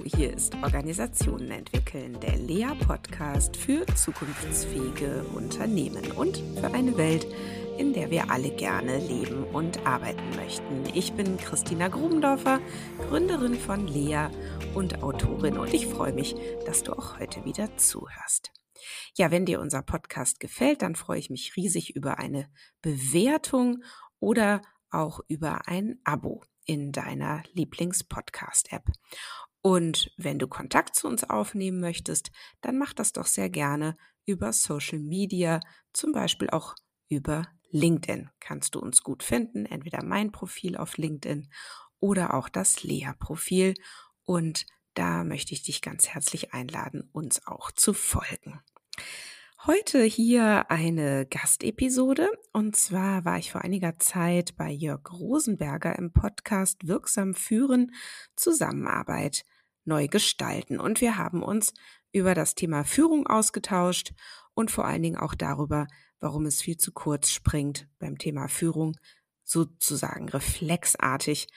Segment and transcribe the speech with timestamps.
[0.00, 7.26] Hier ist Organisationen entwickeln, der Lea-Podcast für zukunftsfähige Unternehmen und für eine Welt,
[7.78, 10.84] in der wir alle gerne leben und arbeiten möchten.
[10.94, 12.60] Ich bin Christina Grubendorfer,
[13.08, 14.28] Gründerin von Lea
[14.74, 16.34] und Autorin und ich freue mich,
[16.64, 18.50] dass du auch heute wieder zuhörst.
[19.16, 22.48] Ja, wenn dir unser Podcast gefällt, dann freue ich mich riesig über eine
[22.80, 23.82] Bewertung
[24.20, 28.90] oder auch über ein Abo in deiner Lieblings-Podcast-App.
[29.62, 34.52] Und wenn du Kontakt zu uns aufnehmen möchtest, dann mach das doch sehr gerne über
[34.52, 35.60] Social Media,
[35.92, 36.74] zum Beispiel auch
[37.08, 38.30] über LinkedIn.
[38.40, 41.48] Kannst du uns gut finden, entweder mein Profil auf LinkedIn
[42.00, 43.74] oder auch das Lea-Profil.
[44.24, 48.60] Und da möchte ich dich ganz herzlich einladen, uns auch zu folgen.
[49.64, 52.28] Heute hier eine Gastepisode.
[52.52, 57.92] Und zwar war ich vor einiger Zeit bei Jörg Rosenberger im Podcast Wirksam führen,
[58.34, 59.44] Zusammenarbeit
[59.84, 60.78] neu gestalten.
[60.78, 61.72] Und wir haben uns
[62.12, 64.12] über das Thema Führung ausgetauscht
[64.54, 65.86] und vor allen Dingen auch darüber,
[66.20, 68.96] warum es viel zu kurz springt beim Thema Führung,
[69.44, 71.48] sozusagen reflexartig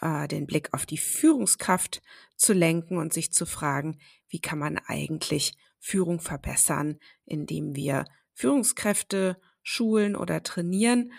[0.00, 2.02] äh, den Blick auf die Führungskraft
[2.36, 3.98] zu lenken und sich zu fragen,
[4.28, 11.12] wie kann man eigentlich Führung verbessern, indem wir Führungskräfte schulen oder trainieren.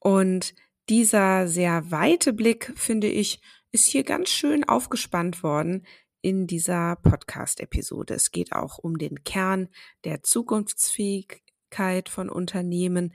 [0.00, 0.54] Und
[0.88, 3.40] dieser sehr weite Blick, finde ich,
[3.72, 5.86] ist hier ganz schön aufgespannt worden
[6.22, 8.14] in dieser Podcast-Episode.
[8.14, 9.68] Es geht auch um den Kern
[10.04, 13.12] der Zukunftsfähigkeit von Unternehmen.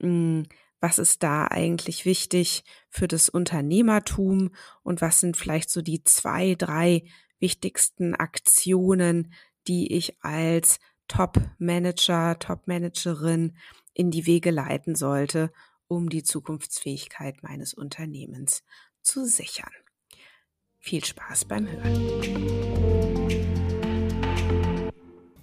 [0.00, 0.46] Hm,
[0.80, 6.54] was ist da eigentlich wichtig für das Unternehmertum und was sind vielleicht so die zwei,
[6.54, 7.04] drei
[7.38, 9.32] wichtigsten Aktionen,
[9.66, 13.56] die ich als Top-Manager, Top-Managerin
[13.94, 15.52] in die Wege leiten sollte,
[15.86, 18.62] um die Zukunftsfähigkeit meines Unternehmens
[19.02, 19.72] zu sichern.
[20.86, 21.98] Viel Spaß beim Hören.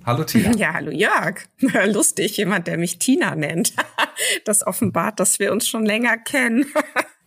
[0.05, 0.51] Hallo Tina.
[0.55, 1.47] Ja, hallo Jörg.
[1.87, 3.73] Lustig, jemand, der mich Tina nennt.
[4.45, 6.67] Das offenbart, dass wir uns schon länger kennen.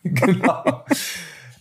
[0.04, 0.84] Genau.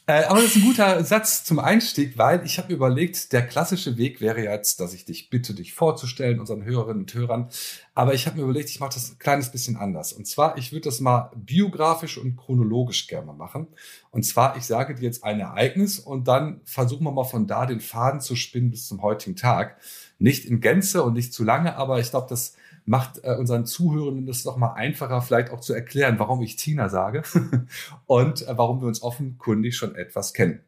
[0.06, 3.96] Äh, aber das ist ein guter Satz zum Einstieg, weil ich habe überlegt, der klassische
[3.96, 7.48] Weg wäre jetzt, dass ich dich bitte, dich vorzustellen, unseren Hörerinnen und Hörern.
[7.94, 10.12] Aber ich habe mir überlegt, ich mache das ein kleines bisschen anders.
[10.12, 13.68] Und zwar, ich würde das mal biografisch und chronologisch gerne machen.
[14.12, 17.66] Und zwar, ich sage dir jetzt ein Ereignis und dann versuchen wir mal von da
[17.66, 19.78] den Faden zu spinnen bis zum heutigen Tag.
[20.20, 22.56] Nicht in Gänze und nicht zu lange, aber ich glaube, das
[22.86, 26.90] macht äh, unseren Zuhörenden das doch mal einfacher, vielleicht auch zu erklären, warum ich Tina
[26.90, 27.24] sage
[28.06, 30.62] und äh, warum wir uns offenkundig schon etwas kennen.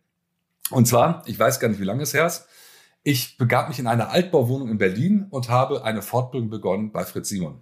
[0.72, 2.48] Und zwar, ich weiß gar nicht, wie lange es her ist.
[3.04, 7.30] Ich begab mich in einer Altbauwohnung in Berlin und habe eine Fortbildung begonnen bei Fritz
[7.30, 7.62] Simon.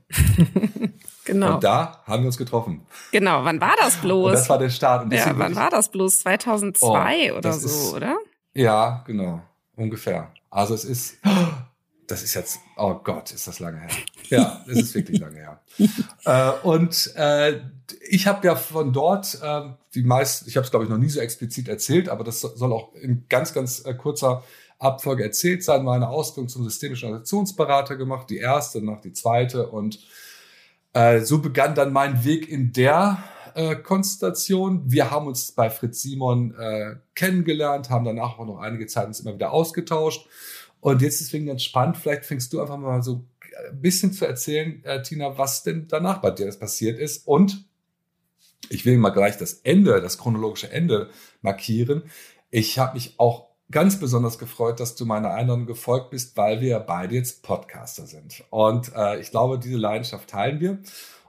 [1.25, 1.55] genau.
[1.55, 2.85] Und da haben wir uns getroffen.
[3.11, 4.27] Genau, wann war das bloß?
[4.27, 5.11] Und das war der Start.
[5.11, 6.21] ja, wann war das bloß?
[6.21, 8.17] 2002 oh, oder so, ist, oder?
[8.53, 9.41] Ja, genau,
[9.75, 10.31] ungefähr.
[10.49, 11.17] Also es ist,
[12.07, 13.89] das ist jetzt, oh Gott, ist das lange her.
[14.29, 15.61] Ja, es ist wirklich lange her.
[16.25, 17.61] äh, und äh,
[18.09, 19.61] ich habe ja von dort äh,
[19.95, 22.73] die meisten, ich habe es glaube ich noch nie so explizit erzählt, aber das soll
[22.73, 24.43] auch in ganz, ganz äh, kurzer
[24.79, 25.83] Abfolge erzählt sein.
[25.83, 29.99] Meine Ausbildung zum systemischen Organisationsberater gemacht, die erste, noch die zweite und
[30.93, 33.23] äh, so begann dann mein Weg in der
[33.55, 34.83] äh, Konstellation.
[34.91, 39.19] Wir haben uns bei Fritz Simon äh, kennengelernt, haben danach auch noch einige Zeit uns
[39.19, 40.27] immer wieder ausgetauscht
[40.83, 43.25] und jetzt deswegen ganz spannend, vielleicht fängst du einfach mal so
[43.69, 47.25] ein bisschen zu erzählen, äh, Tina, was denn danach bei dir passiert ist.
[47.25, 47.63] Und
[48.67, 51.09] ich will mal gleich das Ende, das chronologische Ende
[51.41, 52.03] markieren.
[52.51, 56.79] Ich habe mich auch ganz besonders gefreut, dass du meiner Einladung gefolgt bist, weil wir
[56.79, 58.43] beide jetzt Podcaster sind.
[58.49, 60.79] Und äh, ich glaube, diese Leidenschaft teilen wir.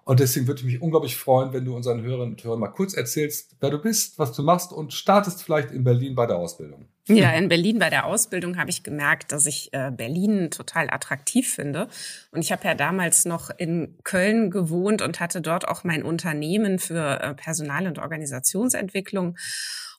[0.05, 2.95] Und deswegen würde ich mich unglaublich freuen, wenn du unseren Hörerinnen und Hörern mal kurz
[2.95, 6.89] erzählst, wer du bist, was du machst und startest vielleicht in Berlin bei der Ausbildung.
[7.07, 11.53] Ja, in Berlin bei der Ausbildung habe ich gemerkt, dass ich äh, Berlin total attraktiv
[11.53, 11.89] finde.
[12.33, 16.79] Und ich habe ja damals noch in Köln gewohnt und hatte dort auch mein Unternehmen
[16.79, 19.37] für äh, Personal- und Organisationsentwicklung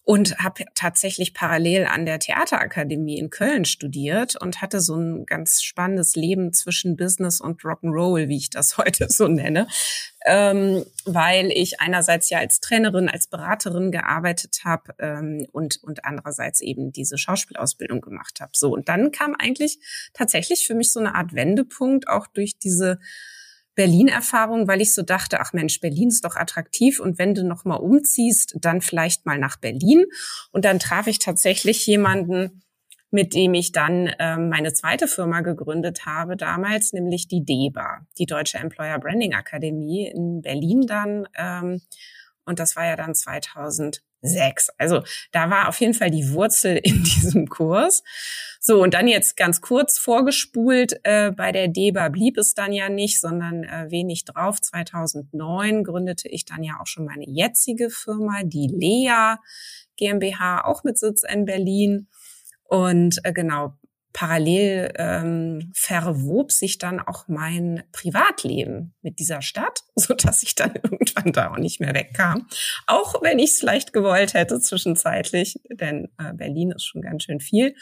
[0.05, 5.63] und habe tatsächlich parallel an der Theaterakademie in Köln studiert und hatte so ein ganz
[5.63, 9.67] spannendes Leben zwischen Business und Rock'n'Roll, wie ich das heute so nenne,
[10.23, 16.61] ähm, weil ich einerseits ja als Trainerin, als Beraterin gearbeitet habe ähm, und und andererseits
[16.61, 18.51] eben diese Schauspielausbildung gemacht habe.
[18.53, 19.79] So und dann kam eigentlich
[20.13, 22.99] tatsächlich für mich so eine Art Wendepunkt auch durch diese
[23.75, 27.65] Berlin-Erfahrung, weil ich so dachte, ach Mensch, Berlin ist doch attraktiv und wenn du noch
[27.65, 30.05] mal umziehst, dann vielleicht mal nach Berlin.
[30.51, 32.61] Und dann traf ich tatsächlich jemanden,
[33.11, 38.25] mit dem ich dann ähm, meine zweite Firma gegründet habe damals, nämlich die DEBA, die
[38.25, 41.27] Deutsche Employer Branding Akademie in Berlin dann.
[41.37, 41.81] Ähm,
[42.45, 44.01] und das war ja dann 2007.
[44.25, 44.69] sechs.
[44.77, 48.03] Also da war auf jeden Fall die Wurzel in diesem Kurs.
[48.59, 52.89] So, und dann jetzt ganz kurz vorgespult, äh, bei der DEBA blieb es dann ja
[52.89, 54.59] nicht, sondern äh, wenig drauf.
[54.59, 59.35] 2009 gründete ich dann ja auch schon meine jetzige Firma, die Lea
[59.97, 62.07] GmbH, auch mit Sitz in Berlin.
[62.63, 63.73] Und äh, genau,
[64.15, 70.73] parallel ähm, verwob sich dann auch mein Privatleben mit dieser Stadt, so dass ich dann
[70.73, 72.47] irgendwann da auch nicht mehr wegkam.
[72.87, 77.41] Auch wenn ich es vielleicht gewollt hätte zwischenzeitlich, denn äh, Berlin ist schon ganz schön
[77.41, 77.75] viel.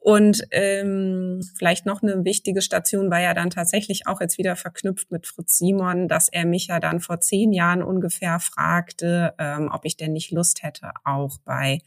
[0.00, 5.12] Und ähm, vielleicht noch eine wichtige Station war ja dann tatsächlich auch jetzt wieder verknüpft
[5.12, 9.84] mit Fritz Simon, dass er mich ja dann vor zehn Jahren ungefähr fragte, ähm, ob
[9.84, 11.78] ich denn nicht Lust hätte, auch bei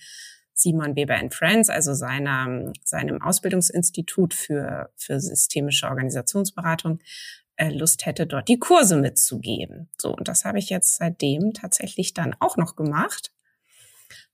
[0.55, 6.99] Simon Weber and Friends, also seiner, seinem Ausbildungsinstitut für, für systemische Organisationsberatung,
[7.57, 9.89] äh, Lust hätte, dort die Kurse mitzugeben.
[9.97, 13.31] So, und das habe ich jetzt seitdem tatsächlich dann auch noch gemacht.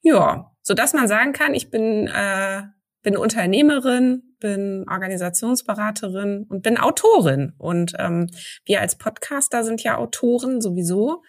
[0.01, 2.63] Ja, so dass man sagen kann, ich bin, äh,
[3.01, 7.53] bin Unternehmerin, bin Organisationsberaterin und bin Autorin.
[7.57, 8.29] Und ähm,
[8.65, 11.23] wir als Podcaster sind ja Autoren sowieso.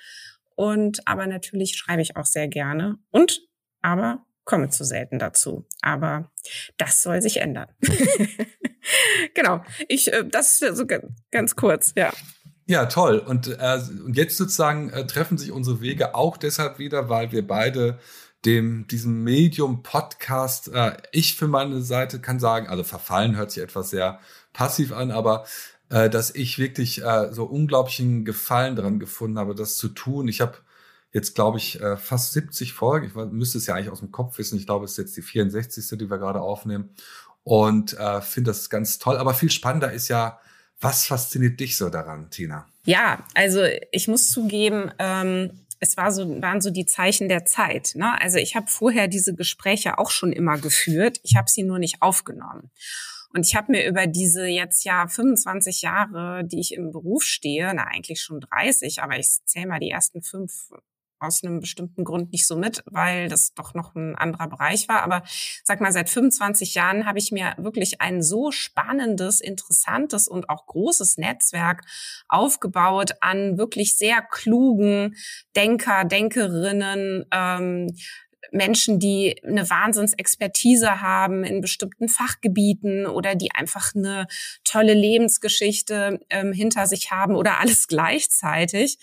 [0.55, 2.99] Und aber natürlich schreibe ich auch sehr gerne.
[3.11, 3.41] Und
[3.81, 5.67] aber komme zu selten dazu.
[5.81, 6.31] Aber
[6.77, 7.69] das soll sich ändern.
[9.35, 9.63] genau.
[9.89, 10.87] Ich, äh, das ist so
[11.31, 12.13] ganz kurz, ja.
[12.67, 13.19] Ja, toll.
[13.19, 17.47] Und, äh, und jetzt sozusagen äh, treffen sich unsere Wege auch deshalb wieder, weil wir
[17.47, 17.99] beide
[18.45, 23.63] dem, diesem Medium Podcast, äh, ich für meine Seite kann sagen, also verfallen hört sich
[23.63, 24.21] etwas sehr
[24.53, 25.45] passiv an, aber
[25.91, 30.29] äh, dass ich wirklich äh, so unglaublichen Gefallen daran gefunden habe, das zu tun.
[30.29, 30.59] Ich habe
[31.13, 33.07] jetzt, glaube ich, äh, fast 70 Folgen.
[33.07, 34.59] Ich müsste es ja eigentlich aus dem Kopf wissen.
[34.59, 35.99] Ich glaube, es ist jetzt die 64.
[35.99, 36.91] die wir gerade aufnehmen.
[37.45, 39.17] Und äh, finde das ganz toll.
[39.17, 40.41] Aber viel spannender ist ja,
[40.81, 42.67] was fasziniert dich so daran, Tina?
[42.85, 43.63] Ja, also
[43.93, 47.93] ich muss zugeben, ähm, es war so, waren so die Zeichen der Zeit.
[47.95, 48.21] Ne?
[48.21, 51.21] Also ich habe vorher diese Gespräche auch schon immer geführt.
[51.25, 52.71] Ich habe sie nur nicht aufgenommen.
[53.35, 57.73] Und ich habe mir über diese jetzt ja 25 Jahre, die ich im Beruf stehe,
[57.75, 60.71] na eigentlich schon 30, aber ich zähle mal die ersten fünf
[61.23, 65.03] aus einem bestimmten Grund nicht so mit, weil das doch noch ein anderer Bereich war.
[65.03, 65.23] Aber
[65.65, 70.67] sag mal, seit 25 Jahren habe ich mir wirklich ein so spannendes, interessantes und auch
[70.67, 71.83] großes Netzwerk
[72.29, 75.15] aufgebaut an wirklich sehr klugen
[75.55, 77.89] Denker, Denkerinnen, ähm,
[78.53, 84.27] Menschen, die eine Wahnsinnsexpertise haben in bestimmten Fachgebieten oder die einfach eine
[84.65, 88.99] tolle Lebensgeschichte ähm, hinter sich haben oder alles gleichzeitig.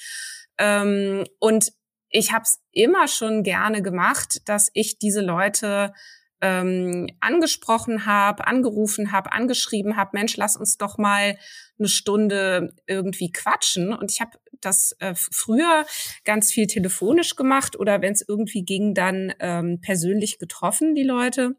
[0.57, 1.71] Ähm, und
[2.09, 5.93] ich habe es immer schon gerne gemacht, dass ich diese Leute
[6.41, 11.37] ähm, angesprochen habe, angerufen habe, angeschrieben habe, Mensch, lass uns doch mal
[11.77, 13.93] eine Stunde irgendwie quatschen.
[13.93, 15.85] Und ich habe das äh, früher
[16.23, 21.55] ganz viel telefonisch gemacht oder wenn es irgendwie ging, dann ähm, persönlich getroffen, die Leute.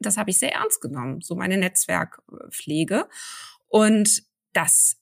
[0.00, 3.08] Das habe ich sehr ernst genommen, so meine Netzwerkpflege.
[3.68, 4.22] Und
[4.52, 4.98] das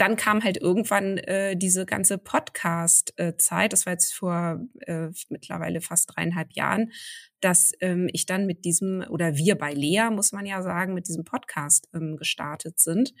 [0.00, 6.14] dann kam halt irgendwann äh, diese ganze Podcast-Zeit, das war jetzt vor äh, mittlerweile fast
[6.14, 6.92] dreieinhalb Jahren,
[7.40, 11.08] dass ähm, ich dann mit diesem, oder wir bei Lea, muss man ja sagen, mit
[11.08, 13.14] diesem Podcast ähm, gestartet sind.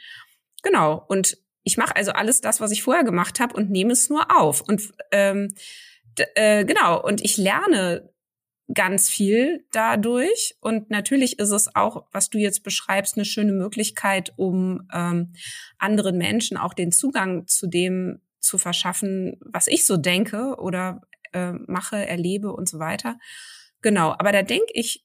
[0.62, 1.04] Genau.
[1.08, 4.36] Und ich mache also alles das, was ich vorher gemacht habe und nehme es nur
[4.36, 4.60] auf.
[4.62, 5.54] Und ähm,
[6.34, 8.13] äh, genau, und ich lerne
[8.72, 10.56] ganz viel dadurch.
[10.60, 15.34] Und natürlich ist es auch, was du jetzt beschreibst, eine schöne Möglichkeit, um ähm,
[15.78, 21.02] anderen Menschen auch den Zugang zu dem zu verschaffen, was ich so denke oder
[21.32, 23.18] äh, mache, erlebe und so weiter.
[23.82, 25.04] Genau, aber da denke ich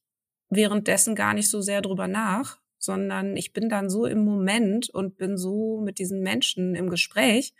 [0.50, 5.16] währenddessen gar nicht so sehr drüber nach, sondern ich bin dann so im Moment und
[5.16, 7.54] bin so mit diesen Menschen im Gespräch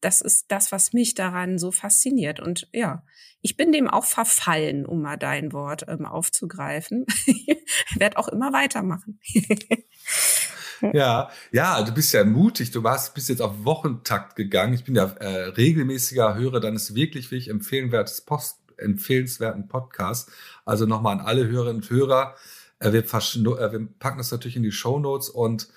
[0.00, 2.40] das ist das, was mich daran so fasziniert.
[2.40, 3.02] Und ja,
[3.40, 7.06] ich bin dem auch verfallen, um mal dein Wort ähm, aufzugreifen.
[7.96, 9.20] Werde auch immer weitermachen.
[10.92, 12.70] ja, ja, du bist ja mutig.
[12.70, 14.74] Du warst, bist jetzt auf Wochentakt gegangen.
[14.74, 20.30] Ich bin ja äh, regelmäßiger Hörer deines wirklich, wirklich empfehlenswertes Post, empfehlenswerten Podcasts.
[20.64, 22.34] Also nochmal an alle Hörerinnen und Hörer.
[22.78, 25.68] Äh, wir, äh, wir, packen das natürlich in die Show Notes und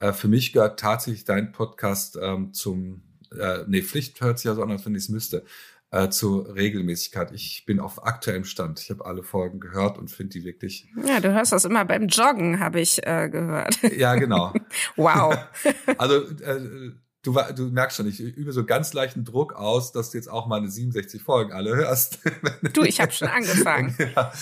[0.00, 3.02] äh, für mich gehört tatsächlich dein Podcast ähm, zum
[3.38, 5.44] äh, nee, Pflicht hört sich ja so an, als wenn ich es müsste,
[5.90, 7.30] äh, zur Regelmäßigkeit.
[7.32, 8.80] Ich bin auf aktuellem Stand.
[8.80, 10.88] Ich habe alle Folgen gehört und finde die wirklich.
[11.06, 13.80] Ja, du hörst das immer beim Joggen, habe ich äh, gehört.
[13.96, 14.52] Ja, genau.
[14.96, 15.36] wow.
[15.98, 16.92] also äh,
[17.24, 20.46] du, du merkst schon, ich übe so ganz leichten Druck aus, dass du jetzt auch
[20.46, 22.20] meine 67 Folgen alle hörst.
[22.72, 23.94] Du, ich habe schon angefangen.
[24.14, 24.32] Ja.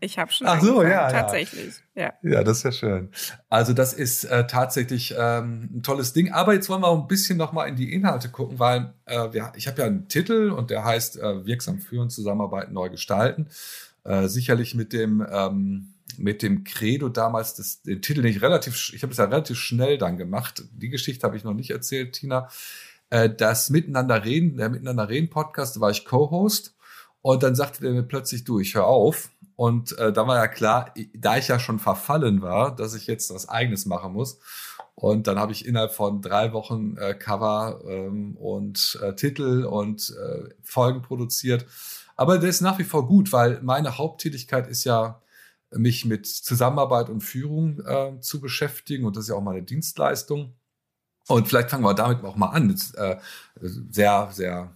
[0.00, 1.74] Ich habe schon Ach so, angefangen, ja, tatsächlich.
[1.94, 2.12] Ja.
[2.22, 3.10] ja, das ist ja schön.
[3.48, 6.32] Also das ist äh, tatsächlich ähm, ein tolles Ding.
[6.32, 9.28] Aber jetzt wollen wir auch ein bisschen noch mal in die Inhalte gucken, weil äh,
[9.36, 13.48] ja, ich habe ja einen Titel und der heißt äh, Wirksam führen, zusammenarbeiten, neu gestalten.
[14.04, 19.02] Äh, sicherlich mit dem ähm, mit dem Credo damals das, den Titel nicht relativ, ich
[19.02, 20.64] habe es ja relativ schnell dann gemacht.
[20.72, 22.48] Die Geschichte habe ich noch nicht erzählt, Tina.
[23.10, 26.76] Äh, das Miteinander reden, der Miteinander reden Podcast, da war ich Co-Host
[27.22, 29.30] und dann sagte der mir plötzlich, du, ich höre auf.
[29.56, 33.34] Und äh, da war ja klar, da ich ja schon verfallen war, dass ich jetzt
[33.34, 34.38] was Eigenes machen muss.
[34.94, 40.10] Und dann habe ich innerhalb von drei Wochen äh, Cover ähm, und äh, Titel und
[40.10, 41.66] äh, Folgen produziert.
[42.16, 45.20] Aber der ist nach wie vor gut, weil meine Haupttätigkeit ist ja
[45.72, 49.04] mich mit Zusammenarbeit und Führung äh, zu beschäftigen.
[49.04, 50.54] Und das ist ja auch meine Dienstleistung.
[51.28, 52.70] Und vielleicht fangen wir damit auch mal an.
[52.70, 53.18] Jetzt, äh,
[53.60, 54.74] sehr, sehr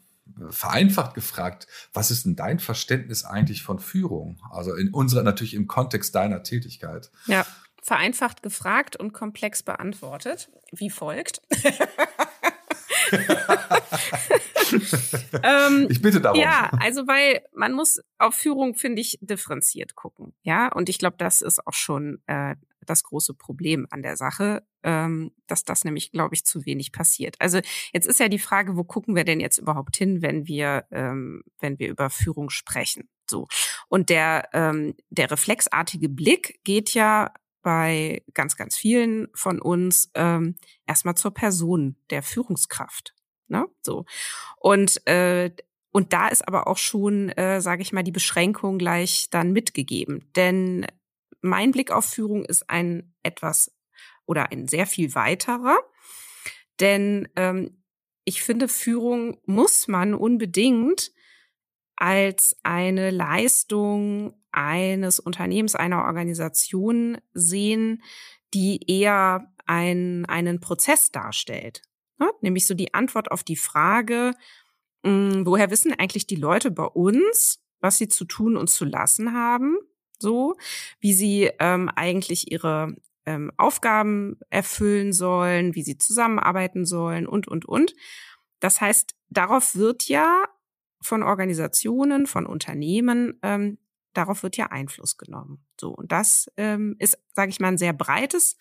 [0.51, 4.41] vereinfacht gefragt, was ist denn dein Verständnis eigentlich von Führung?
[4.51, 7.11] Also in unserer, natürlich im Kontext deiner Tätigkeit.
[7.27, 7.47] Ja,
[7.83, 11.43] vereinfacht gefragt und komplex beantwortet, wie folgt.
[15.43, 16.41] ähm, ich bitte darum.
[16.41, 20.35] Ja, also weil man muss auf Führung, finde ich, differenziert gucken.
[20.43, 24.67] Ja, und ich glaube, das ist auch schon äh, das große Problem an der Sache,
[24.83, 27.37] ähm, dass das nämlich, glaube ich, zu wenig passiert.
[27.39, 27.61] Also
[27.93, 31.43] jetzt ist ja die Frage, wo gucken wir denn jetzt überhaupt hin, wenn wir, ähm,
[31.61, 33.09] wenn wir über Führung sprechen?
[33.29, 33.47] So.
[33.89, 40.57] Und der, ähm, der reflexartige Blick geht ja bei ganz, ganz vielen von uns ähm,
[40.87, 43.15] erstmal zur Person der Führungskraft.
[43.53, 43.69] Ne?
[43.83, 44.05] So.
[44.59, 45.51] Und äh,
[45.93, 50.27] und da ist aber auch schon, äh, sage ich mal, die Beschränkung gleich dann mitgegeben.
[50.35, 50.87] Denn
[51.43, 53.77] mein Blick auf Führung ist ein etwas
[54.25, 55.79] oder ein sehr viel weiterer.
[56.81, 57.83] Denn ähm,
[58.25, 61.13] ich finde, Führung muss man unbedingt
[61.97, 68.03] als eine Leistung eines Unternehmens, einer Organisation sehen,
[68.55, 71.83] die eher ein, einen Prozess darstellt.
[72.41, 74.33] Nämlich so die Antwort auf die Frage,
[75.03, 78.85] mh, hm, woher wissen eigentlich die Leute bei uns, was sie zu tun und zu
[78.85, 79.77] lassen haben,
[80.19, 80.57] so
[81.01, 82.95] wie sie ähm, eigentlich ihre
[83.27, 87.95] ähm, Aufgaben erfüllen sollen, wie sie zusammenarbeiten sollen und, und, und.
[88.61, 90.45] Das heißt, darauf wird ja
[91.01, 93.79] von Organisationen, von Unternehmen ähm,
[94.13, 95.65] darauf wird ja Einfluss genommen.
[95.81, 98.57] So und das ähm, ist, sage ich mal, ein sehr breites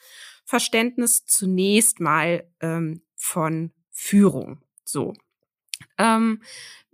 [0.46, 4.62] Verständnis zunächst mal ähm, von Führung.
[4.84, 5.14] So,
[5.98, 6.42] ähm,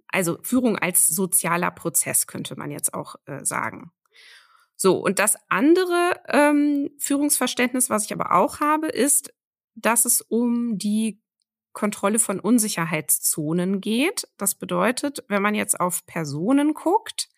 [0.07, 3.91] also Führung als sozialer Prozess könnte man jetzt auch äh, sagen.
[4.75, 9.33] So und das andere ähm, Führungsverständnis, was ich aber auch habe, ist,
[9.75, 11.21] dass es um die
[11.73, 14.27] Kontrolle von Unsicherheitszonen geht.
[14.37, 17.29] Das bedeutet, wenn man jetzt auf Personen guckt,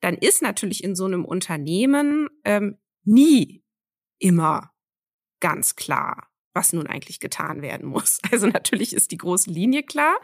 [0.00, 3.64] dann ist natürlich in so einem Unternehmen ähm, nie
[4.18, 4.72] immer
[5.40, 8.20] ganz klar, was nun eigentlich getan werden muss.
[8.30, 10.18] Also natürlich ist die große Linie klar,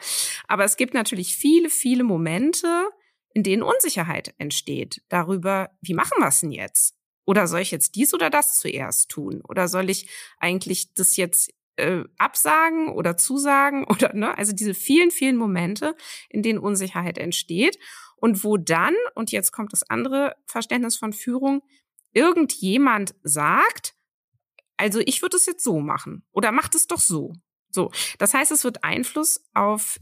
[0.46, 2.88] aber es gibt natürlich viele, viele Momente,
[3.34, 6.94] in denen Unsicherheit entsteht darüber, wie machen wir es denn jetzt?
[7.26, 9.42] Oder soll ich jetzt dies oder das zuerst tun?
[9.46, 14.38] Oder soll ich eigentlich das jetzt äh, absagen oder zusagen oder ne?
[14.38, 15.96] Also diese vielen, vielen Momente,
[16.30, 17.78] in denen Unsicherheit entsteht
[18.16, 21.62] und wo dann, und jetzt kommt das andere Verständnis von Führung,
[22.12, 23.94] irgendjemand sagt,
[24.76, 27.32] also ich würde es jetzt so machen oder macht es doch so.
[27.70, 29.98] So, das heißt, es wird Einfluss auf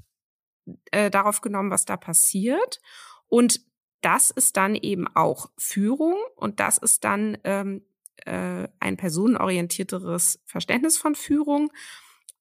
[0.90, 2.80] äh, darauf genommen, was da passiert
[3.26, 3.60] und
[4.00, 7.86] das ist dann eben auch Führung und das ist dann ähm,
[8.26, 11.72] äh, ein personenorientierteres Verständnis von Führung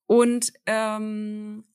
[0.06, 1.65] und ähm,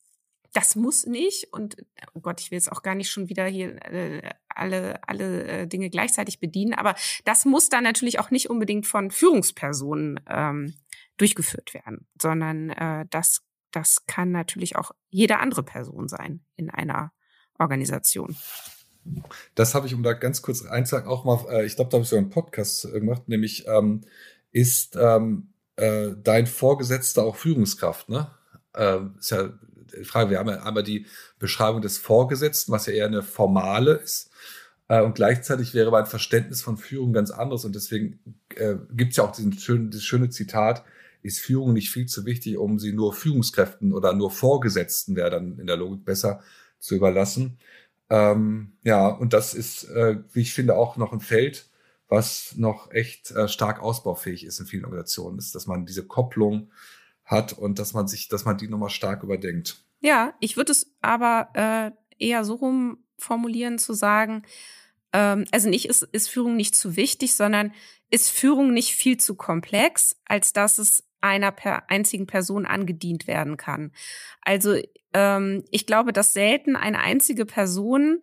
[0.52, 1.76] das muss nicht und
[2.14, 5.66] oh Gott, ich will jetzt auch gar nicht schon wieder hier äh, alle alle äh,
[5.66, 10.74] Dinge gleichzeitig bedienen, aber das muss dann natürlich auch nicht unbedingt von Führungspersonen ähm,
[11.16, 17.12] durchgeführt werden, sondern äh, das das kann natürlich auch jede andere Person sein in einer
[17.58, 18.36] Organisation.
[19.54, 22.02] Das habe ich, um da ganz kurz einzusagen, auch mal, äh, ich glaube, da habe
[22.04, 24.02] ich so einen Podcast gemacht, nämlich ähm,
[24.52, 28.30] ist ähm, äh, dein Vorgesetzter auch Führungskraft, ne?
[28.74, 29.50] Ähm, ist ja
[30.04, 31.06] Frage, wir haben ja einmal die
[31.38, 34.30] Beschreibung des Vorgesetzten, was ja eher eine formale ist.
[34.88, 37.64] Äh, und gleichzeitig wäre mein Verständnis von Führung ganz anderes.
[37.64, 38.18] Und deswegen
[38.56, 40.84] äh, gibt es ja auch diesen schönen, dieses schöne Zitat,
[41.22, 45.58] ist Führung nicht viel zu wichtig, um sie nur Führungskräften oder nur Vorgesetzten, wäre dann
[45.58, 46.40] in der Logik besser
[46.78, 47.58] zu überlassen.
[48.10, 51.68] Ähm, ja, und das ist, äh, wie ich finde, auch noch ein Feld,
[52.08, 56.70] was noch echt äh, stark ausbaufähig ist in vielen Organisationen, ist, dass man diese Kopplung
[57.28, 59.84] hat und dass man sich, dass man die nochmal stark überdenkt.
[60.00, 61.90] Ja, ich würde es aber äh,
[62.24, 64.42] eher so rum formulieren, zu sagen,
[65.12, 67.72] ähm, also nicht ist, ist Führung nicht zu wichtig, sondern
[68.10, 73.56] ist Führung nicht viel zu komplex, als dass es einer per einzigen Person angedient werden
[73.56, 73.92] kann.
[74.40, 74.76] Also
[75.12, 78.22] ähm, ich glaube, dass selten eine einzige Person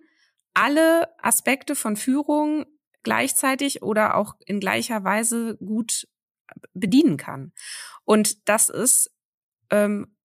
[0.53, 2.65] alle Aspekte von Führung
[3.03, 6.07] gleichzeitig oder auch in gleicher Weise gut
[6.73, 7.51] bedienen kann.
[8.03, 9.11] Und das ist
[9.71, 10.15] ähm,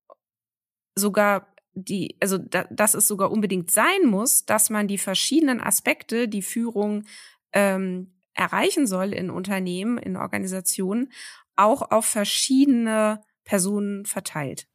[0.95, 6.29] sogar die, also da, dass es sogar unbedingt sein muss, dass man die verschiedenen Aspekte,
[6.29, 7.05] die Führung
[7.53, 11.13] ähm, erreichen soll in Unternehmen, in Organisationen,
[11.57, 14.67] auch auf verschiedene Personen verteilt.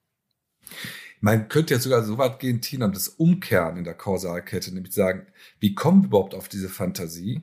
[1.22, 5.28] Man könnte ja sogar so weit gehen, Tina, das umkehren in der Kausalkette, nämlich sagen,
[5.60, 7.42] wie kommen wir überhaupt auf diese Fantasie,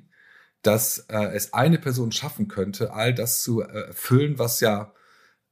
[0.62, 4.92] dass äh, es eine Person schaffen könnte, all das zu äh, erfüllen, was ja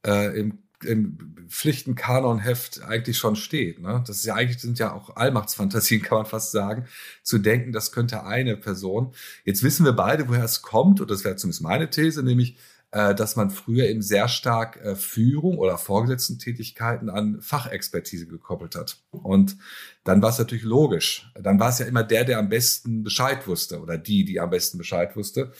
[0.05, 3.79] äh, im im Pflichtenkanonheft eigentlich schon steht.
[3.79, 4.03] Ne?
[4.05, 6.87] Das ist ja eigentlich sind ja auch Allmachtsfantasien, kann man fast sagen,
[7.23, 9.13] zu denken, das könnte eine Person.
[9.45, 12.57] Jetzt wissen wir beide, woher es kommt, und das wäre zumindest meine These, nämlich,
[12.91, 18.97] äh, dass man früher eben sehr stark äh, Führung oder Vorgesetzten-Tätigkeiten an Fachexpertise gekoppelt hat.
[19.11, 19.57] Und
[20.03, 21.31] dann war es natürlich logisch.
[21.39, 24.49] Dann war es ja immer der, der am besten Bescheid wusste oder die, die am
[24.49, 25.53] besten Bescheid wusste.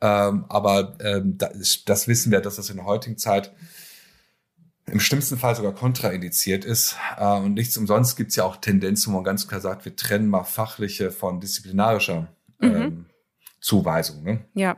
[0.00, 3.52] Ähm, aber ähm, das, das wissen wir, dass das in der heutigen Zeit
[4.86, 6.96] im schlimmsten Fall sogar kontraindiziert ist.
[7.16, 9.96] Äh, und nichts umsonst gibt es ja auch Tendenzen, wo man ganz klar sagt, wir
[9.96, 12.28] trennen mal fachliche von disziplinarischer
[12.60, 12.74] mhm.
[12.74, 13.06] ähm,
[13.60, 14.22] Zuweisung.
[14.22, 14.44] Ne?
[14.54, 14.76] Ja.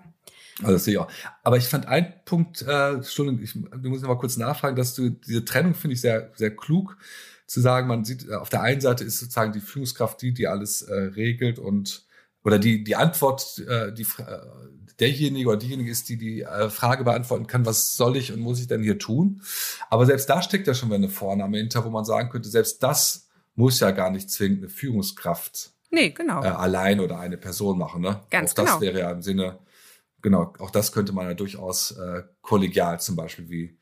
[0.62, 1.10] Also das sehe ich auch.
[1.42, 4.94] Aber ich fand einen Punkt, äh, Entschuldigung, ich, ich muss noch mal kurz nachfragen, dass
[4.94, 6.96] du diese Trennung finde ich sehr, sehr klug
[7.46, 7.88] zu sagen.
[7.88, 10.94] Man sieht, äh, auf der einen Seite ist sozusagen die Führungskraft die, die alles äh,
[10.94, 12.04] regelt und
[12.42, 14.38] oder die die Antwort, äh, die äh,
[14.98, 18.60] derjenige oder diejenige ist, die die äh, Frage beantworten kann, was soll ich und muss
[18.60, 19.42] ich denn hier tun?
[19.88, 22.82] Aber selbst da steckt ja schon wieder eine Vorname hinter, wo man sagen könnte, selbst
[22.82, 26.42] das muss ja gar nicht zwingend eine Führungskraft nee, genau.
[26.42, 28.02] äh, allein oder eine Person machen.
[28.02, 28.20] Ne?
[28.30, 28.80] Ganz auch das genau.
[28.80, 29.58] wäre ja im Sinne,
[30.22, 33.76] genau, auch das könnte man ja durchaus äh, kollegial zum Beispiel wie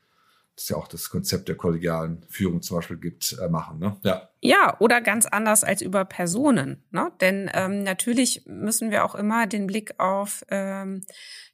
[0.55, 3.79] das ja auch das Konzept der kollegialen Führung zum Beispiel gibt, äh, machen.
[3.79, 3.95] Ne?
[4.03, 4.29] Ja.
[4.41, 6.83] ja, oder ganz anders als über Personen.
[6.91, 7.11] Ne?
[7.21, 11.05] Denn ähm, natürlich müssen wir auch immer den Blick auf ähm,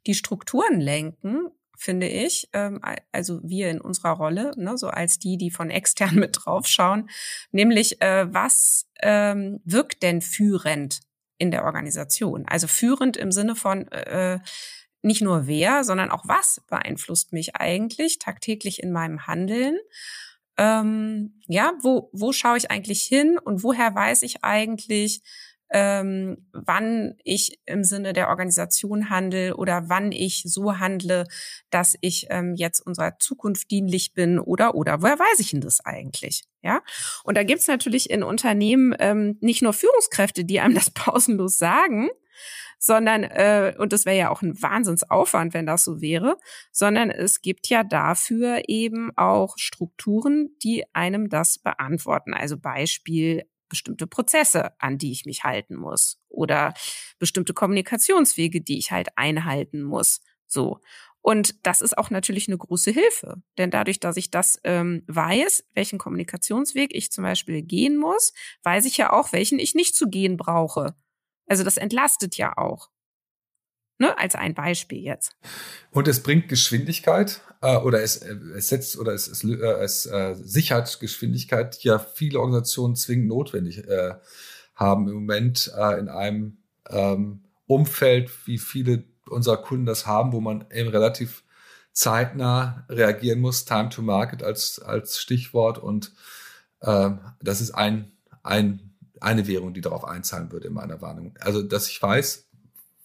[0.08, 5.38] die Strukturen lenken finde ich, ähm, also wir in unserer Rolle, ne, so als die,
[5.38, 7.10] die von extern mit draufschauen,
[7.52, 11.02] nämlich äh, was ähm, wirkt denn führend
[11.38, 12.46] in der Organisation?
[12.48, 14.40] Also führend im Sinne von äh,
[15.02, 19.78] nicht nur wer, sondern auch was beeinflusst mich eigentlich tagtäglich in meinem Handeln.
[20.58, 25.22] Ähm, ja, wo, wo schaue ich eigentlich hin und woher weiß ich eigentlich,
[25.72, 31.26] ähm, wann ich im Sinne der Organisation handle oder wann ich so handle,
[31.70, 35.84] dass ich ähm, jetzt unserer Zukunft dienlich bin oder oder woher weiß ich denn das
[35.84, 36.44] eigentlich?
[36.62, 36.82] Ja,
[37.24, 42.10] und da gibt's natürlich in Unternehmen ähm, nicht nur Führungskräfte, die einem das pausenlos sagen,
[42.78, 46.38] sondern, äh, und das wäre ja auch ein Wahnsinnsaufwand, wenn das so wäre,
[46.72, 52.34] sondern es gibt ja dafür eben auch Strukturen, die einem das beantworten.
[52.34, 56.74] Also Beispiel bestimmte Prozesse, an die ich mich halten muss oder
[57.20, 60.22] bestimmte Kommunikationswege, die ich halt einhalten muss.
[60.48, 60.80] So.
[61.22, 63.42] Und das ist auch natürlich eine große Hilfe.
[63.58, 68.86] Denn dadurch, dass ich das ähm, weiß, welchen Kommunikationsweg ich zum Beispiel gehen muss, weiß
[68.86, 70.96] ich ja auch, welchen ich nicht zu gehen brauche.
[71.48, 72.90] Also das entlastet ja auch.
[73.98, 75.38] Ne, als ein Beispiel jetzt.
[75.92, 80.06] Und es bringt Geschwindigkeit äh, oder es, äh, es setzt oder es, es, äh, es
[80.06, 84.16] äh, sichert Geschwindigkeit, die ja viele Organisationen zwingend notwendig äh,
[84.76, 86.58] haben im Moment äh, in einem
[86.90, 91.44] ähm, Umfeld, wie viele unserer Kunden das haben, wo man eben relativ
[91.94, 95.78] zeitnah reagieren muss, Time to Market als, als Stichwort.
[95.78, 96.12] Und
[96.82, 98.12] äh, das ist ein,
[98.44, 101.36] ein eine Währung, die darauf einzahlen würde in meiner Warnung.
[101.40, 102.48] Also, dass ich weiß,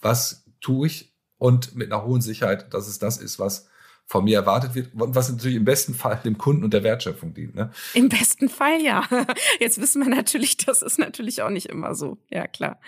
[0.01, 3.69] was tue ich und mit einer hohen Sicherheit, dass es das ist, was
[4.07, 7.55] von mir erwartet wird, was natürlich im besten Fall dem Kunden und der Wertschöpfung dient.
[7.55, 7.71] Ne?
[7.95, 9.09] Im besten Fall ja.
[9.61, 12.19] Jetzt wissen wir natürlich, das ist natürlich auch nicht immer so.
[12.29, 12.81] Ja, klar.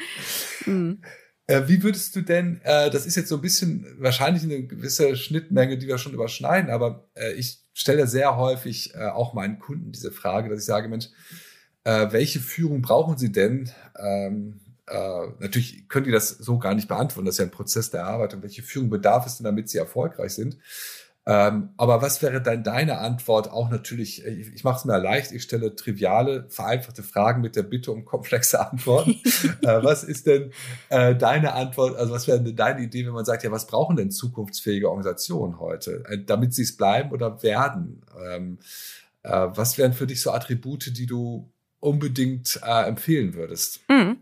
[0.66, 1.00] Mhm.
[1.46, 5.16] Äh, wie würdest du denn, äh, das ist jetzt so ein bisschen wahrscheinlich eine gewisse
[5.16, 10.12] Schnittmenge, die wir schon überschneiden, aber äh, ich stelle sehr häufig auch meinen Kunden diese
[10.12, 11.08] Frage, dass ich sage, Mensch,
[11.84, 13.70] welche Führung brauchen Sie denn?
[13.98, 17.26] Ähm, äh, natürlich können die das so gar nicht beantworten.
[17.26, 18.42] Das ist ja ein Prozess der Erarbeitung.
[18.42, 20.58] Welche Führung bedarf es denn, damit Sie erfolgreich sind?
[21.24, 23.48] Ähm, aber was wäre dann deine Antwort?
[23.48, 27.62] Auch natürlich, ich, ich mache es mir leicht, ich stelle triviale, vereinfachte Fragen mit der
[27.62, 29.12] Bitte um komplexe Antworten.
[29.62, 30.52] äh, was ist denn
[30.88, 31.96] äh, deine Antwort?
[31.96, 35.60] Also was wäre denn deine Idee, wenn man sagt, ja, was brauchen denn zukunftsfähige Organisationen
[35.60, 38.04] heute, äh, damit sie es bleiben oder werden?
[38.20, 38.58] Ähm,
[39.22, 43.80] äh, was wären für dich so Attribute, die du unbedingt äh, empfehlen würdest?
[43.88, 44.16] Mhm.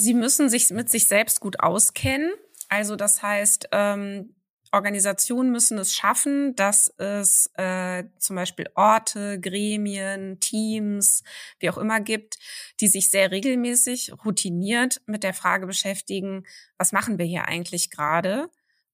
[0.00, 2.30] Sie müssen sich mit sich selbst gut auskennen.
[2.68, 4.36] Also das heißt, ähm,
[4.70, 11.24] Organisationen müssen es schaffen, dass es äh, zum Beispiel Orte, Gremien, Teams,
[11.58, 12.38] wie auch immer gibt,
[12.80, 18.50] die sich sehr regelmäßig, routiniert mit der Frage beschäftigen, was machen wir hier eigentlich gerade?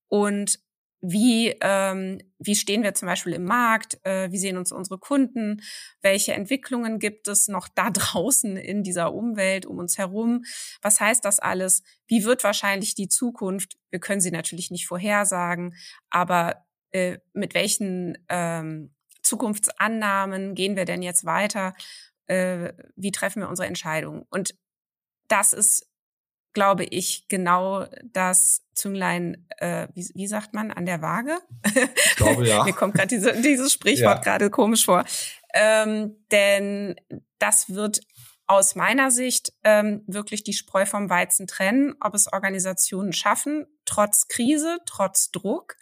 [0.09, 0.59] Und
[1.07, 5.61] wie, ähm, wie stehen wir zum Beispiel im Markt, äh, wie sehen uns unsere Kunden,
[6.01, 10.45] welche Entwicklungen gibt es noch da draußen in dieser Umwelt um uns herum,
[10.81, 15.75] was heißt das alles, wie wird wahrscheinlich die Zukunft, wir können sie natürlich nicht vorhersagen,
[16.09, 21.75] aber äh, mit welchen ähm, Zukunftsannahmen gehen wir denn jetzt weiter,
[22.29, 24.25] äh, wie treffen wir unsere Entscheidungen?
[24.31, 24.55] Und
[25.29, 25.87] das ist
[26.55, 31.38] glaube ich, genau das Zünglein, äh, wie, wie sagt man, an der Waage?
[31.64, 32.64] Ich glaube, ja.
[32.64, 34.23] Mir kommt gerade diese, dieses Sprichwort ja.
[34.23, 35.05] gerade komisch vor.
[35.53, 36.97] Ähm, denn
[37.38, 38.01] das wird
[38.47, 44.29] aus meiner Sicht ähm, wirklich die Spreu vom Weizen trennen, ob es Organisationen schaffen, trotz
[44.29, 45.77] Krise, trotz Druck,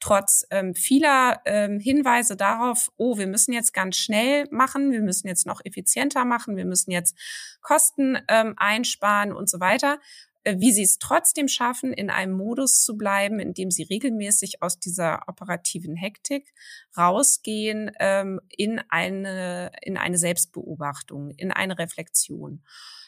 [0.00, 5.28] trotz ähm, vieler ähm, Hinweise darauf, oh, wir müssen jetzt ganz schnell machen, wir müssen
[5.28, 7.16] jetzt noch effizienter machen, wir müssen jetzt
[7.60, 9.98] Kosten ähm, einsparen und so weiter,
[10.44, 14.62] äh, wie sie es trotzdem schaffen, in einem Modus zu bleiben, in dem sie regelmäßig
[14.62, 16.52] aus dieser operativen Hektik
[16.96, 22.62] rausgehen ähm, in eine in eine Selbstbeobachtung, in eine Reflexion.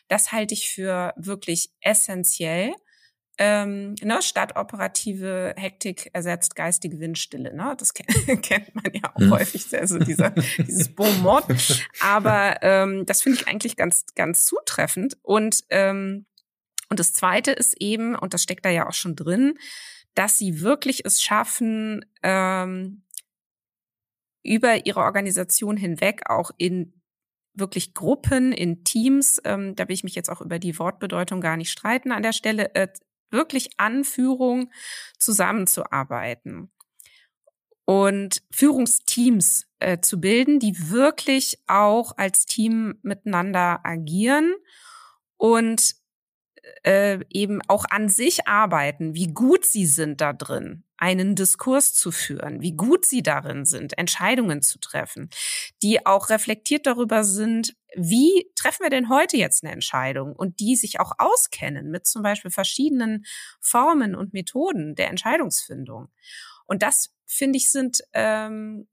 [0.09, 2.75] Das halte ich für wirklich essentiell
[3.43, 7.57] ähm, ne, statt operative Hektik ersetzt geistige Windstille.
[7.57, 7.75] Ne?
[7.79, 9.31] Das kennt man ja auch hm.
[9.31, 11.45] häufig, also dieser, dieses Bonmot.
[12.01, 15.17] Aber ähm, das finde ich eigentlich ganz, ganz zutreffend.
[15.23, 16.27] Und, ähm,
[16.91, 19.55] und das Zweite ist eben, und das steckt da ja auch schon drin,
[20.15, 23.05] dass sie wirklich es schaffen, ähm,
[24.43, 26.93] über ihre Organisation hinweg auch in
[27.55, 31.57] wirklich Gruppen, in Teams, ähm, da will ich mich jetzt auch über die Wortbedeutung gar
[31.57, 32.89] nicht streiten an der Stelle, äh,
[33.31, 34.71] wirklich an Führung
[35.19, 36.71] zusammenzuarbeiten
[37.85, 44.55] und Führungsteams äh, zu bilden, die wirklich auch als Team miteinander agieren
[45.37, 45.97] und
[46.85, 52.11] äh, eben auch an sich arbeiten, wie gut sie sind da drin, einen Diskurs zu
[52.11, 55.31] führen, wie gut sie darin sind, Entscheidungen zu treffen,
[55.83, 60.77] die auch reflektiert darüber sind, wie treffen wir denn heute jetzt eine Entscheidung und die
[60.77, 63.25] sich auch auskennen mit zum Beispiel verschiedenen
[63.61, 66.09] Formen und Methoden der Entscheidungsfindung.
[66.67, 68.87] Und das, finde ich, sind, ähm,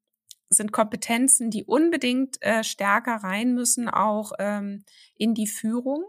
[0.49, 4.83] sind Kompetenzen, die unbedingt äh, stärker rein müssen, auch ähm,
[5.15, 6.05] in die Führung.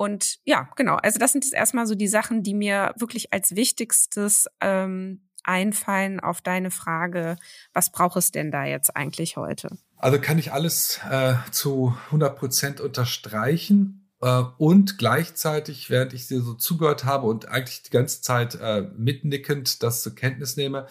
[0.00, 0.96] Und ja, genau.
[0.96, 6.20] Also das sind jetzt erstmal so die Sachen, die mir wirklich als wichtigstes ähm, einfallen
[6.20, 7.36] auf deine Frage,
[7.74, 9.76] was braucht es denn da jetzt eigentlich heute?
[9.98, 16.40] Also kann ich alles äh, zu 100 Prozent unterstreichen äh, und gleichzeitig, während ich dir
[16.40, 20.86] so zugehört habe und eigentlich die ganze Zeit äh, mitnickend das zur Kenntnis nehme,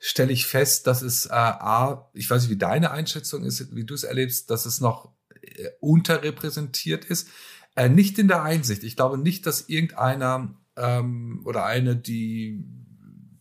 [0.00, 3.84] stelle ich fest, dass es äh, A, ich weiß nicht, wie deine Einschätzung ist, wie
[3.84, 7.28] du es erlebst, dass es noch äh, unterrepräsentiert ist.
[7.76, 8.84] Äh, nicht in der Einsicht.
[8.84, 12.64] Ich glaube nicht, dass irgendeiner ähm, oder eine, die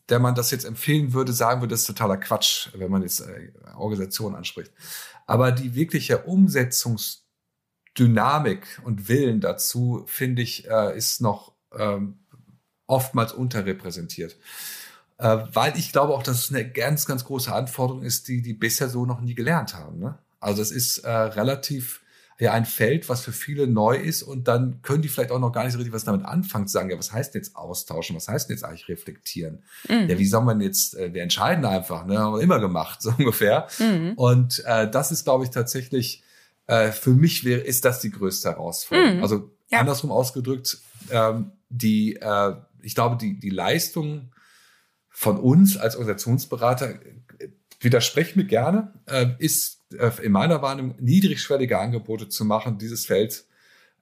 [0.09, 3.21] der man das jetzt empfehlen würde, sagen würde, das ist totaler Quatsch, wenn man jetzt
[3.21, 4.71] äh, Organisationen anspricht.
[5.27, 12.17] Aber die wirkliche Umsetzungsdynamik und Willen dazu, finde ich, äh, ist noch ähm,
[12.87, 14.35] oftmals unterrepräsentiert.
[15.17, 18.53] Äh, weil ich glaube auch, dass es eine ganz, ganz große Anforderung ist, die die
[18.53, 19.99] bisher so noch nie gelernt haben.
[19.99, 20.17] Ne?
[20.39, 22.01] Also es ist äh, relativ
[22.45, 25.51] ja ein Feld, was für viele neu ist und dann können die vielleicht auch noch
[25.51, 28.15] gar nicht so richtig was damit anfangen zu sagen, ja, was heißt denn jetzt austauschen,
[28.15, 29.63] was heißt denn jetzt eigentlich reflektieren?
[29.89, 30.09] Mhm.
[30.09, 33.13] Ja, wie soll man jetzt, äh, wir entscheiden einfach, ne, haben wir immer gemacht, so
[33.17, 33.67] ungefähr.
[33.79, 34.13] Mhm.
[34.15, 36.23] Und äh, das ist, glaube ich, tatsächlich,
[36.67, 39.17] äh, für mich wäre, ist das die größte Herausforderung.
[39.17, 39.23] Mhm.
[39.23, 39.79] Also ja.
[39.79, 40.77] andersrum ausgedrückt,
[41.11, 44.31] ähm, die, äh, ich glaube, die, die Leistung
[45.09, 46.91] von uns als Organisationsberater,
[47.39, 47.49] äh,
[47.81, 49.78] widerspreche mir gerne, äh, ist
[50.23, 53.45] in meiner Wahrnehmung niedrigschwellige Angebote zu machen, dieses Feld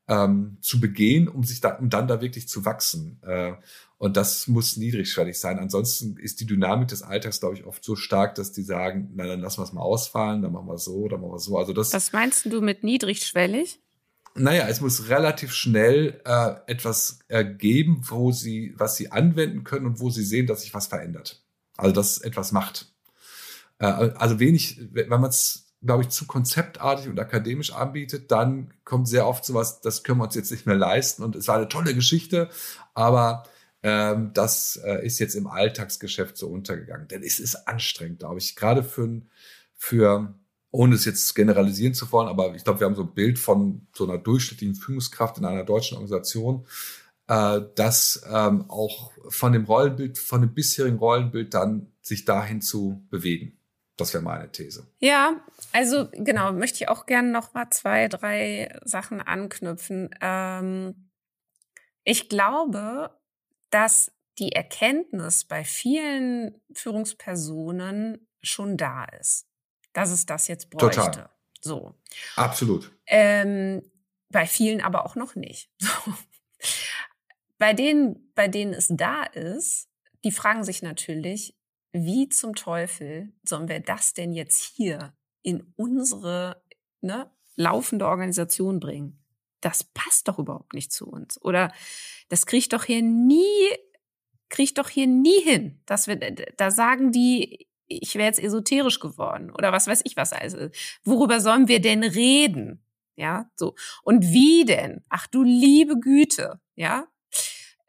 [0.08, 3.22] ähm, zu begehen, um sich da, um dann da wirklich zu wachsen.
[3.24, 3.54] Äh,
[3.98, 5.58] und das muss niedrigschwellig sein.
[5.60, 9.26] Ansonsten ist die Dynamik des Alltags, glaube ich, oft so stark, dass die sagen, na,
[9.26, 11.58] dann lassen wir es mal ausfallen, dann machen wir es so, dann machen wir so.
[11.58, 11.94] Also das.
[11.94, 13.80] Was meinst du mit niedrigschwellig?
[14.36, 19.88] Naja, es muss relativ schnell äh, etwas äh, geben, wo sie, was sie anwenden können
[19.88, 21.44] und wo sie sehen, dass sich was verändert.
[21.76, 22.94] Also, dass etwas macht.
[23.80, 29.08] Äh, also wenig, wenn man es, glaube ich, zu konzeptartig und akademisch anbietet, dann kommt
[29.08, 31.68] sehr oft sowas, das können wir uns jetzt nicht mehr leisten und es war eine
[31.68, 32.50] tolle Geschichte,
[32.94, 33.44] aber
[33.84, 37.08] ähm, das äh, ist jetzt im Alltagsgeschäft so untergegangen.
[37.08, 39.22] Denn es ist anstrengend, glaube ich, gerade für,
[39.76, 40.36] für
[40.72, 43.88] ohne es jetzt generalisieren zu wollen, aber ich glaube, wir haben so ein Bild von
[43.96, 46.66] so einer durchschnittlichen Führungskraft in einer deutschen Organisation,
[47.28, 53.06] äh, das ähm, auch von dem Rollenbild, von dem bisherigen Rollenbild dann sich dahin zu
[53.10, 53.57] bewegen.
[53.98, 54.88] Das wäre meine These.
[55.00, 55.42] Ja,
[55.74, 60.10] also genau, möchte ich auch gerne noch mal zwei, drei Sachen anknüpfen.
[60.22, 61.10] Ähm,
[62.04, 63.20] ich glaube,
[63.72, 69.48] dass die Erkenntnis bei vielen Führungspersonen schon da ist
[69.98, 71.02] dass es das jetzt bräuchte.
[71.02, 71.30] Total.
[71.60, 71.96] So.
[72.36, 72.92] Absolut.
[73.08, 73.82] Ähm,
[74.30, 75.72] bei vielen aber auch noch nicht.
[77.58, 79.90] bei denen, bei denen es da ist,
[80.24, 81.58] die fragen sich natürlich,
[82.06, 86.62] wie zum Teufel sollen wir das denn jetzt hier in unsere
[87.02, 89.24] ne, laufende Organisation bringen?
[89.62, 91.42] Das passt doch überhaupt nicht zu uns.
[91.42, 91.72] Oder
[92.30, 93.44] das kriegt doch hier nie,
[94.50, 95.82] kriegt doch hier nie hin.
[95.86, 100.34] Dass wir, da sagen die, ich wäre jetzt esoterisch geworden oder was weiß ich was.
[100.34, 100.70] Also,
[101.04, 102.84] worüber sollen wir denn reden?
[103.16, 103.76] Ja, so.
[104.04, 105.04] Und wie denn?
[105.10, 107.08] Ach du liebe Güte, ja.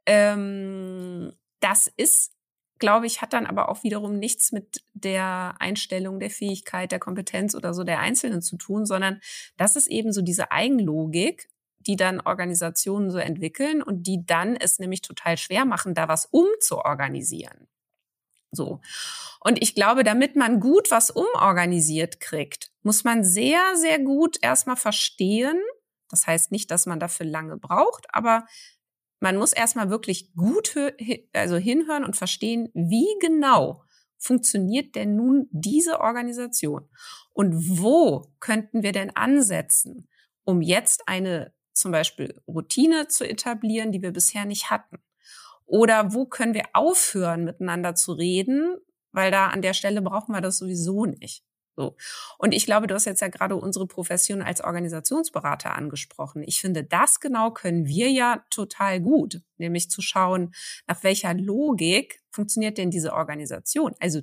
[0.06, 2.32] Ähm, das ist,
[2.78, 7.54] glaube ich, hat dann aber auch wiederum nichts mit der Einstellung, der Fähigkeit, der Kompetenz
[7.54, 9.20] oder so der Einzelnen zu tun, sondern
[9.56, 11.48] das ist eben so diese Eigenlogik,
[11.80, 16.26] die dann Organisationen so entwickeln und die dann es nämlich total schwer machen, da was
[16.26, 17.68] umzuorganisieren.
[18.50, 18.80] So.
[19.40, 24.76] Und ich glaube, damit man gut was umorganisiert kriegt, muss man sehr, sehr gut erstmal
[24.76, 25.60] verstehen.
[26.10, 28.46] Das heißt nicht, dass man dafür lange braucht, aber
[29.20, 30.76] man muss erstmal wirklich gut
[31.32, 33.84] also hinhören und verstehen, wie genau
[34.18, 36.88] funktioniert denn nun diese Organisation?
[37.32, 40.08] Und wo könnten wir denn ansetzen,
[40.44, 44.98] um jetzt eine zum Beispiel Routine zu etablieren, die wir bisher nicht hatten?
[45.64, 48.76] Oder wo können wir aufhören, miteinander zu reden?
[49.12, 51.44] Weil da an der Stelle brauchen wir das sowieso nicht.
[51.78, 51.94] So.
[52.38, 56.42] Und ich glaube, du hast jetzt ja gerade unsere Profession als Organisationsberater angesprochen.
[56.44, 60.52] Ich finde, das genau können wir ja total gut, nämlich zu schauen,
[60.88, 63.94] nach welcher Logik funktioniert denn diese Organisation?
[64.00, 64.22] Also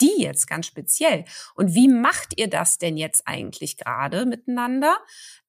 [0.00, 1.26] die jetzt ganz speziell.
[1.54, 4.96] Und wie macht ihr das denn jetzt eigentlich gerade miteinander?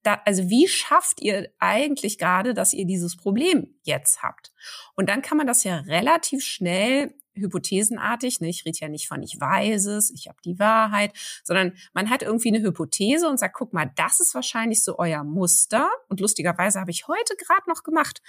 [0.04, 4.52] Da, also wie schafft ihr eigentlich gerade, dass ihr dieses Problem jetzt habt?
[4.96, 8.50] Und dann kann man das ja relativ schnell hypothesenartig, ne?
[8.50, 11.12] ich rede ja nicht von ich weiß es, ich habe die Wahrheit,
[11.44, 15.24] sondern man hat irgendwie eine Hypothese und sagt, guck mal, das ist wahrscheinlich so euer
[15.24, 15.90] Muster.
[16.10, 18.22] Und lustigerweise habe ich heute gerade noch gemacht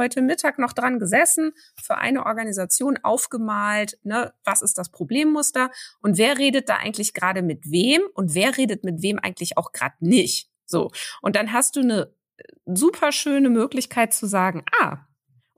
[0.00, 6.16] heute Mittag noch dran gesessen, für eine Organisation aufgemalt, ne, was ist das Problemmuster und
[6.18, 9.96] wer redet da eigentlich gerade mit wem und wer redet mit wem eigentlich auch gerade
[10.00, 10.50] nicht.
[10.64, 10.90] So.
[11.20, 15.06] Und dann hast du eine äh, super schöne Möglichkeit zu sagen, ah,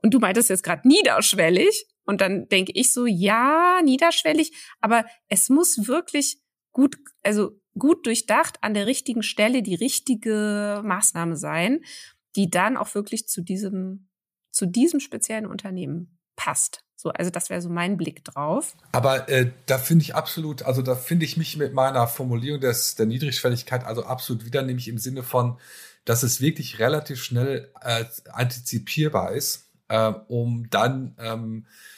[0.01, 1.87] und du meintest jetzt gerade niederschwellig.
[2.05, 6.39] Und dann denke ich so, ja, niederschwellig, aber es muss wirklich
[6.71, 11.81] gut, also gut durchdacht an der richtigen Stelle die richtige Maßnahme sein,
[12.35, 14.09] die dann auch wirklich zu diesem
[14.53, 16.83] zu diesem speziellen Unternehmen passt.
[16.95, 18.75] So, also das wäre so mein Blick drauf.
[18.93, 22.95] Aber äh, da finde ich absolut, also da finde ich mich mit meiner Formulierung des,
[22.95, 25.57] der Niedrigschwelligkeit also absolut wieder, nämlich im Sinne von,
[26.05, 31.92] dass es wirklich relativ schnell äh, antizipierbar ist, äh, um dann ähm, äh,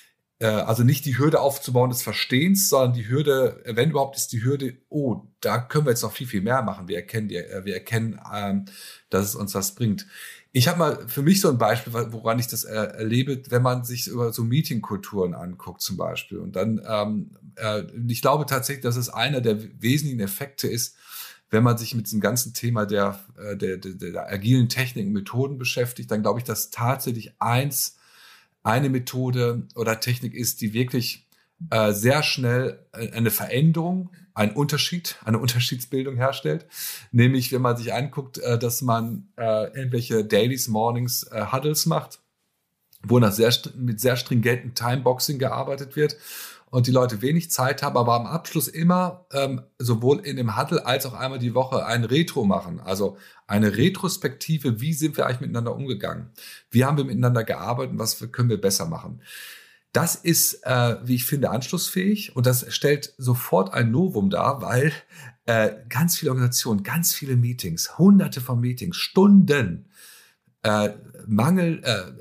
[0.45, 4.77] also nicht die Hürde aufzubauen des Verstehens, sondern die Hürde, wenn überhaupt, ist die Hürde,
[4.89, 6.87] oh, da können wir jetzt noch viel, viel mehr machen.
[6.87, 8.65] Wir erkennen, äh, wir erkennen, ähm,
[9.09, 10.07] dass es uns was bringt.
[10.51, 13.83] Ich habe mal für mich so ein Beispiel, woran ich das äh, erlebe, wenn man
[13.83, 16.37] sich über so Meetingkulturen anguckt zum Beispiel.
[16.37, 20.95] Und dann, ähm, äh, ich glaube tatsächlich, dass es einer der wesentlichen Effekte ist,
[21.49, 25.57] wenn man sich mit diesem ganzen Thema der, äh, der, der, der agilen Techniken, Methoden
[25.57, 27.97] beschäftigt, dann glaube ich, dass tatsächlich eins,
[28.65, 31.27] eine Methode oder Technik ist, die wirklich
[31.69, 36.65] äh, sehr schnell äh, eine Veränderung einen Unterschied, eine Unterschiedsbildung herstellt.
[37.11, 42.19] Nämlich, wenn man sich anguckt, äh, dass man äh, irgendwelche Dailies, Mornings, äh, Huddles macht,
[43.01, 46.17] wo nach sehr, mit sehr stringentem Timeboxing gearbeitet wird
[46.75, 50.85] und die Leute wenig Zeit haben, aber am Abschluss immer ähm, sowohl in dem Huddle
[50.85, 52.81] als auch einmal die Woche ein Retro machen.
[52.81, 53.15] Also
[53.47, 56.31] eine Retrospektive, wie sind wir eigentlich miteinander umgegangen?
[56.69, 59.21] Wie haben wir miteinander gearbeitet und was können wir besser machen?
[59.93, 64.91] Das ist, äh, wie ich finde, anschlussfähig und das stellt sofort ein Novum dar, weil
[65.45, 69.85] äh, ganz viele Organisationen, ganz viele Meetings, hunderte von Meetings, Stunden,
[70.63, 70.89] äh,
[71.25, 72.11] Mangel, äh,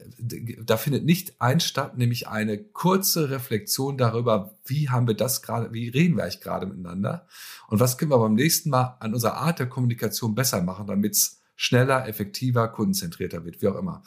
[0.65, 5.73] da findet nicht ein statt, nämlich eine kurze Reflexion darüber, wie haben wir das gerade,
[5.73, 7.27] wie reden wir eigentlich gerade miteinander
[7.69, 11.13] und was können wir beim nächsten Mal an unserer Art der Kommunikation besser machen, damit
[11.13, 14.03] es schneller, effektiver, kundenzentrierter wird, wie auch immer.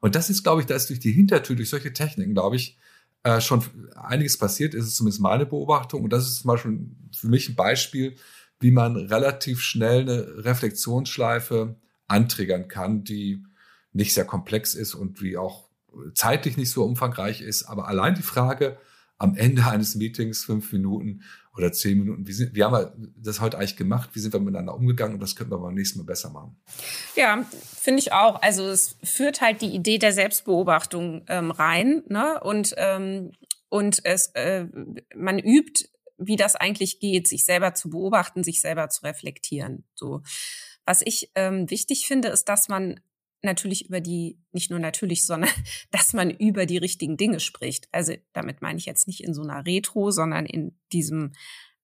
[0.00, 2.78] Und das ist, glaube ich, da ist durch die Hintertür, durch solche Techniken, glaube ich,
[3.22, 3.62] äh, schon
[3.94, 6.04] einiges passiert, ist es zumindest meine Beobachtung.
[6.04, 6.80] Und das ist zum Beispiel
[7.14, 8.16] für mich ein Beispiel,
[8.60, 11.76] wie man relativ schnell eine Reflexionsschleife
[12.08, 13.44] antriggern kann, die
[13.92, 15.68] nicht sehr komplex ist und wie auch
[16.14, 17.64] zeitlich nicht so umfangreich ist.
[17.64, 18.78] Aber allein die Frage
[19.18, 21.22] am Ende eines Meetings, fünf Minuten
[21.54, 24.10] oder zehn Minuten, wie, sind, wie haben wir das heute eigentlich gemacht?
[24.14, 25.14] Wie sind wir miteinander umgegangen?
[25.14, 26.56] Und das könnten wir beim nächsten Mal besser machen.
[27.16, 27.44] Ja,
[27.76, 28.40] finde ich auch.
[28.40, 32.02] Also es führt halt die Idee der Selbstbeobachtung ähm, rein.
[32.08, 32.40] Ne?
[32.40, 33.32] Und, ähm,
[33.68, 34.66] und es, äh,
[35.14, 39.84] man übt, wie das eigentlich geht, sich selber zu beobachten, sich selber zu reflektieren.
[39.94, 40.22] So.
[40.86, 43.00] Was ich ähm, wichtig finde, ist, dass man
[43.42, 45.50] natürlich über die, nicht nur natürlich, sondern
[45.90, 47.88] dass man über die richtigen Dinge spricht.
[47.92, 51.32] Also damit meine ich jetzt nicht in so einer Retro, sondern in diesem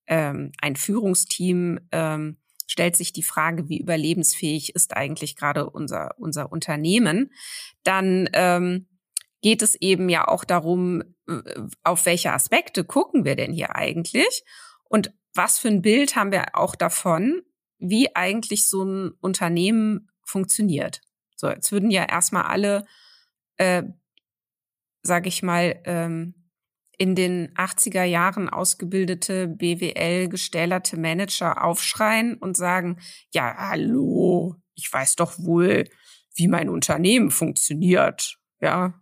[0.07, 6.51] ähm, ein Führungsteam ähm, stellt sich die Frage, wie überlebensfähig ist eigentlich gerade unser, unser
[6.51, 7.33] Unternehmen,
[7.85, 8.89] dann ähm,
[9.41, 11.43] geht es eben ja auch darum, äh,
[11.85, 14.45] auf welche Aspekte gucken wir denn hier eigentlich
[14.85, 17.43] und was für ein Bild haben wir auch davon,
[17.79, 21.03] wie eigentlich so ein Unternehmen funktioniert.
[21.37, 22.85] So, jetzt würden ja erstmal alle,
[23.59, 23.85] äh,
[25.03, 26.35] sag ich mal, ähm,
[26.99, 32.99] in den 80er Jahren ausgebildete BWL gestählerte Manager aufschreien und sagen,
[33.33, 35.85] ja, hallo, ich weiß doch wohl,
[36.35, 38.39] wie mein Unternehmen funktioniert.
[38.61, 38.95] Ja,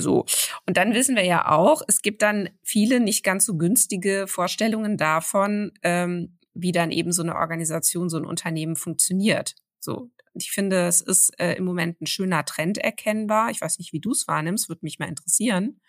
[0.00, 0.26] so.
[0.66, 4.96] Und dann wissen wir ja auch, es gibt dann viele nicht ganz so günstige Vorstellungen
[4.96, 9.54] davon, ähm, wie dann eben so eine Organisation, so ein Unternehmen funktioniert.
[9.80, 13.50] So, ich finde, es ist äh, im Moment ein schöner Trend erkennbar.
[13.50, 15.80] Ich weiß nicht, wie du es wahrnimmst, würde mich mal interessieren.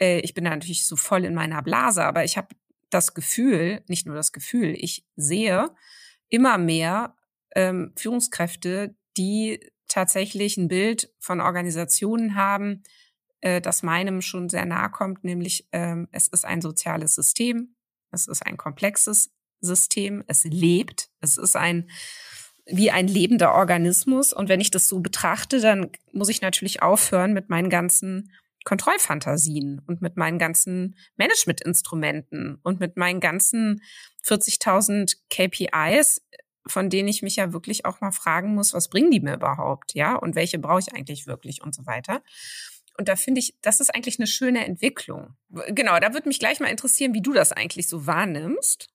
[0.00, 2.54] Äh, ich bin da natürlich so voll in meiner Blase, aber ich habe
[2.90, 5.70] das Gefühl, nicht nur das Gefühl, ich sehe
[6.28, 7.16] immer mehr
[7.54, 12.82] ähm, Führungskräfte, die tatsächlich ein Bild von Organisationen haben,
[13.40, 17.74] äh, das meinem schon sehr nahe kommt, nämlich ähm, es ist ein soziales System,
[18.10, 21.90] es ist ein komplexes System, es lebt, es ist ein
[22.66, 24.32] wie ein lebender Organismus.
[24.32, 28.32] Und wenn ich das so betrachte, dann muss ich natürlich aufhören mit meinen ganzen
[28.64, 33.82] Kontrollfantasien und mit meinen ganzen Managementinstrumenten und mit meinen ganzen
[34.24, 36.22] 40.000 KPIs,
[36.66, 39.94] von denen ich mich ja wirklich auch mal fragen muss, was bringen die mir überhaupt,
[39.94, 42.22] ja, und welche brauche ich eigentlich wirklich und so weiter.
[42.98, 45.34] Und da finde ich, das ist eigentlich eine schöne Entwicklung.
[45.68, 48.88] Genau, da würde mich gleich mal interessieren, wie du das eigentlich so wahrnimmst.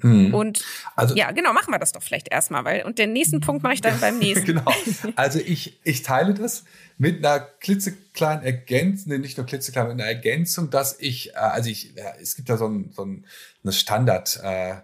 [0.00, 0.34] Mhm.
[0.34, 0.64] Und
[0.96, 3.74] also, ja, genau, machen wir das doch vielleicht erstmal, weil und den nächsten Punkt mache
[3.74, 4.46] ich dann beim nächsten.
[4.46, 4.72] genau.
[5.16, 6.64] Also ich, ich teile das
[6.98, 11.94] mit einer klitzekleinen Ergänzung, nicht nur klitzeklein, mit einer Ergänzung, dass ich, äh, also ich,
[12.20, 13.24] es gibt da so ein, so ein
[13.64, 14.76] eine Standard, äh,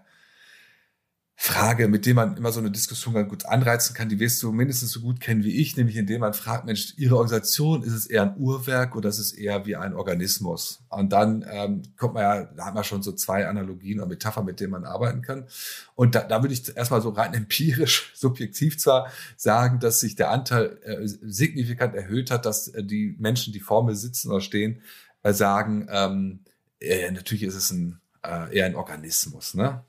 [1.41, 4.51] Frage, mit dem man immer so eine Diskussion ganz gut anreizen kann, die wirst du
[4.51, 8.07] mindestens so gut kennen wie ich, nämlich indem man fragt, Mensch, Ihre Organisation, ist es
[8.07, 10.83] eher ein Uhrwerk oder ist es eher wie ein Organismus?
[10.89, 14.47] Und dann ähm, kommt man ja, da hat man schon so zwei Analogien oder Metaphern,
[14.47, 15.47] mit denen man arbeiten kann.
[15.95, 20.33] Und da, da würde ich erstmal so rein empirisch, subjektiv zwar sagen, dass sich der
[20.33, 24.83] Anteil äh, signifikant erhöht hat, dass äh, die Menschen, die vor mir sitzen oder stehen,
[25.23, 26.41] äh, sagen, ähm,
[26.81, 29.55] äh, natürlich ist es ein, äh, eher ein Organismus.
[29.55, 29.85] Ne?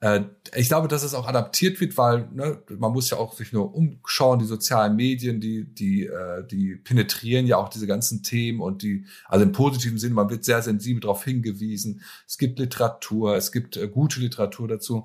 [0.00, 0.22] Äh,
[0.54, 3.74] ich glaube, dass es auch adaptiert wird, weil ne, man muss ja auch sich nur
[3.74, 8.82] umschauen, die sozialen Medien, die, die, äh, die penetrieren ja auch diese ganzen Themen und
[8.82, 12.02] die, also im positiven Sinne, man wird sehr sensibel darauf hingewiesen.
[12.26, 15.04] Es gibt Literatur, es gibt äh, gute Literatur dazu.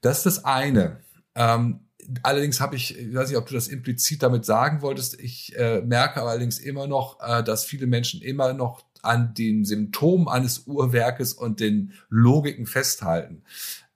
[0.00, 1.00] Das ist das eine.
[1.34, 1.80] Ähm,
[2.22, 5.82] allerdings habe ich, ich weiß nicht, ob du das implizit damit sagen wolltest, ich äh,
[5.82, 11.32] merke allerdings immer noch, äh, dass viele Menschen immer noch an den Symptomen eines Uhrwerkes
[11.32, 13.42] und den Logiken festhalten.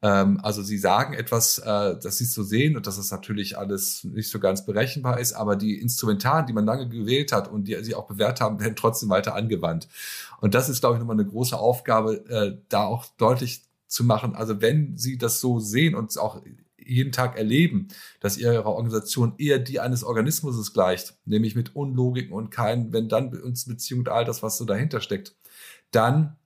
[0.07, 3.59] Ähm, also sie sagen etwas, äh, dass sie es so sehen und dass es natürlich
[3.59, 7.65] alles nicht so ganz berechenbar ist, aber die Instrumentaren, die man lange gewählt hat und
[7.67, 9.89] die sie auch bewährt haben, werden trotzdem weiter angewandt.
[10.41, 14.37] Und das ist, glaube ich, nochmal eine große Aufgabe, äh, da auch deutlich zu machen.
[14.37, 16.41] Also wenn Sie das so sehen und auch
[16.79, 17.89] jeden Tag erleben,
[18.21, 23.35] dass Ihre Organisation eher die eines Organismus gleicht, nämlich mit Unlogiken und kein, wenn dann
[23.35, 25.35] uns Beziehung und all das, was so dahinter steckt,
[25.91, 26.37] dann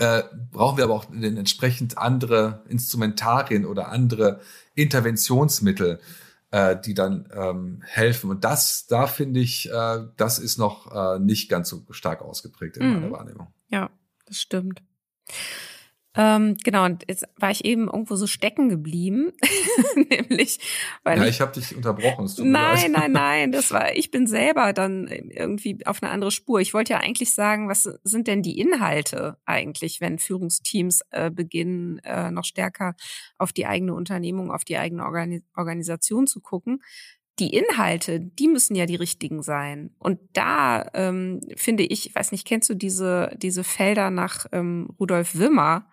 [0.00, 4.40] äh, brauchen wir aber auch den entsprechend andere Instrumentarien oder andere
[4.74, 6.00] Interventionsmittel,
[6.50, 8.30] äh, die dann ähm, helfen.
[8.30, 12.78] Und das, da finde ich, äh, das ist noch äh, nicht ganz so stark ausgeprägt
[12.78, 12.94] in mhm.
[12.94, 13.48] meiner Wahrnehmung.
[13.68, 13.90] Ja,
[14.24, 14.82] das stimmt.
[16.16, 19.32] Ähm, genau, und jetzt war ich eben irgendwo so stecken geblieben,
[19.94, 20.58] nämlich
[21.04, 22.28] weil ja, ich, ich habe dich unterbrochen.
[22.38, 26.60] nein, nein, nein, das war ich bin selber dann irgendwie auf eine andere Spur.
[26.60, 31.98] Ich wollte ja eigentlich sagen, was sind denn die Inhalte eigentlich, wenn Führungsteams äh, beginnen,
[31.98, 32.96] äh, noch stärker
[33.38, 36.80] auf die eigene Unternehmung, auf die eigene Organis Organisation zu gucken?
[37.40, 39.94] Die Inhalte, die müssen ja die richtigen sein.
[39.98, 44.90] Und da ähm, finde ich, ich weiß nicht, kennst du diese, diese Felder nach ähm,
[45.00, 45.88] Rudolf Wimmer?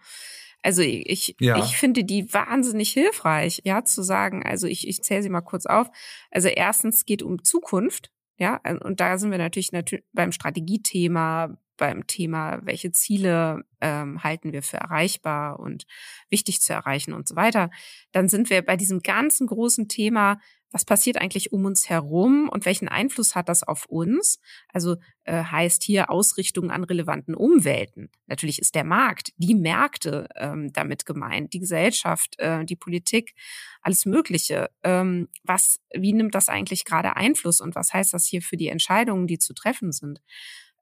[0.62, 1.58] Also ich, ja.
[1.58, 5.66] ich finde die wahnsinnig hilfreich, ja, zu sagen, also ich, ich zähle sie mal kurz
[5.66, 5.88] auf.
[6.30, 12.06] Also erstens geht um Zukunft, ja, und da sind wir natürlich, natürlich beim Strategiethema, beim
[12.08, 15.86] Thema, welche Ziele ähm, halten wir für erreichbar und
[16.30, 17.70] wichtig zu erreichen und so weiter.
[18.12, 20.40] Dann sind wir bei diesem ganzen großen Thema,
[20.72, 24.40] was passiert eigentlich um uns herum und welchen Einfluss hat das auf uns?
[24.70, 28.10] Also äh, heißt hier Ausrichtung an relevanten Umwelten.
[28.28, 33.34] Natürlich ist der Markt, die Märkte ähm, damit gemeint, die Gesellschaft, äh, die Politik,
[33.82, 34.70] alles Mögliche.
[34.84, 38.68] Ähm, was, wie nimmt das eigentlich gerade Einfluss und was heißt das hier für die
[38.68, 40.22] Entscheidungen, die zu treffen sind?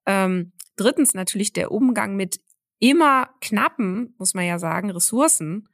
[0.05, 2.39] Ähm, drittens natürlich der Umgang mit
[2.79, 5.69] immer knappen, muss man ja sagen, Ressourcen.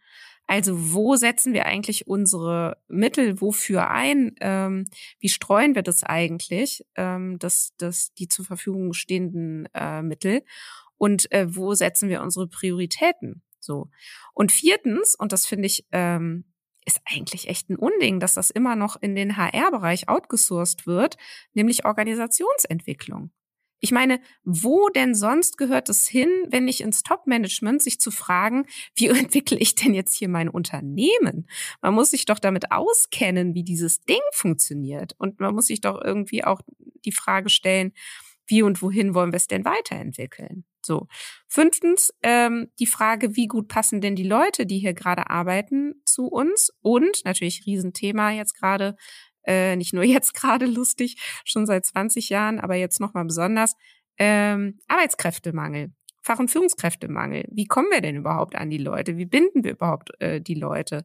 [0.48, 4.36] Also wo setzen wir eigentlich unsere Mittel wofür ein?
[4.42, 4.88] Ähm,
[5.20, 10.44] wie streuen wir das eigentlich, ähm, das, das, die zur Verfügung stehenden äh, Mittel?
[10.98, 13.44] Und äh, wo setzen wir unsere Prioritäten?
[13.60, 13.90] So.
[14.34, 16.46] Und viertens, und das finde ich ähm,
[16.86, 21.18] ist eigentlich echt ein Unding, dass das immer noch in den HR-Bereich outgesourced wird,
[21.54, 23.32] nämlich Organisationsentwicklung.
[23.82, 28.66] Ich meine, wo denn sonst gehört es hin, wenn nicht ins Top-Management, sich zu fragen,
[28.96, 31.50] wie entwickle ich denn jetzt hier mein Unternehmen?
[31.82, 35.16] Man muss sich doch damit auskennen, wie dieses Ding funktioniert.
[35.18, 36.62] Und man muss sich doch irgendwie auch
[37.04, 37.92] die Frage stellen,
[38.46, 40.66] wie und wohin wollen wir es denn weiterentwickeln?
[40.84, 41.08] So.
[41.48, 46.28] Fünftens, ähm, die Frage, wie gut passen denn die Leute, die hier gerade arbeiten, zu
[46.28, 46.72] uns?
[46.82, 48.96] Und natürlich Riesenthema jetzt gerade,
[49.44, 53.76] äh, nicht nur jetzt gerade lustig, schon seit 20 Jahren, aber jetzt nochmal besonders,
[54.18, 55.92] ähm, Arbeitskräftemangel.
[56.22, 57.46] Fach- und Führungskräftemangel.
[57.52, 59.18] Wie kommen wir denn überhaupt an die Leute?
[59.18, 61.04] Wie binden wir überhaupt äh, die Leute?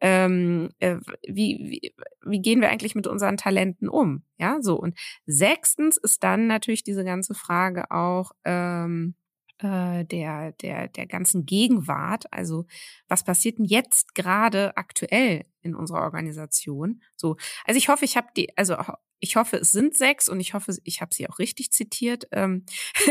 [0.00, 4.22] Ähm, äh, wie, wie, wie gehen wir eigentlich mit unseren Talenten um?
[4.38, 4.76] Ja, so.
[4.76, 9.14] Und sechstens ist dann natürlich diese ganze Frage auch, ähm,
[9.62, 12.24] äh, der, der, der ganzen Gegenwart.
[12.32, 12.66] Also
[13.08, 17.02] was passiert denn jetzt gerade aktuell in unserer Organisation?
[17.16, 18.76] So, also ich hoffe, ich habe die, also
[19.22, 22.26] ich hoffe, es sind sechs und ich hoffe, ich habe sie auch richtig zitiert.
[22.32, 22.66] Ähm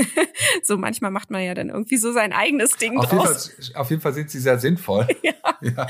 [0.63, 3.47] so manchmal macht man ja dann irgendwie so sein eigenes Ding auf draus.
[3.47, 5.07] Jeden Fall, auf jeden Fall sind sie sehr sinnvoll.
[5.23, 5.33] Ja.
[5.61, 5.87] ja.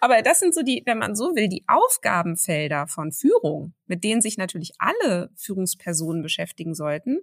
[0.00, 4.20] Aber das sind so die, wenn man so will, die Aufgabenfelder von Führung, mit denen
[4.20, 7.20] sich natürlich alle Führungspersonen beschäftigen sollten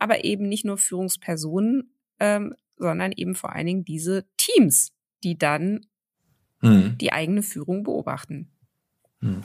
[0.00, 4.92] aber eben nicht nur Führungspersonen, ähm, sondern eben vor allen Dingen diese Teams,
[5.22, 5.86] die dann
[6.60, 6.96] hm.
[6.98, 8.50] die eigene Führung beobachten.
[9.22, 9.44] Hm.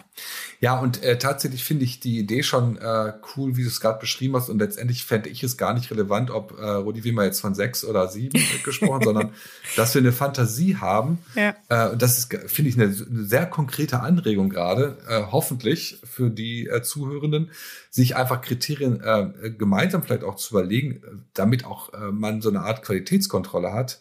[0.61, 3.99] Ja, und äh, tatsächlich finde ich die Idee schon äh, cool, wie du es gerade
[3.99, 4.47] beschrieben hast.
[4.47, 7.83] Und letztendlich fände ich es gar nicht relevant, ob äh, Rudi Wimmer jetzt von sechs
[7.83, 9.33] oder sieben gesprochen, sondern
[9.75, 11.19] dass wir eine Fantasie haben.
[11.35, 11.55] Ja.
[11.67, 16.29] Äh, und das ist, finde ich, eine, eine, sehr konkrete Anregung gerade, äh, hoffentlich für
[16.29, 17.51] die äh, Zuhörenden,
[17.89, 22.47] sich einfach Kriterien äh, gemeinsam vielleicht auch zu überlegen, äh, damit auch äh, man so
[22.47, 23.99] eine Art Qualitätskontrolle hat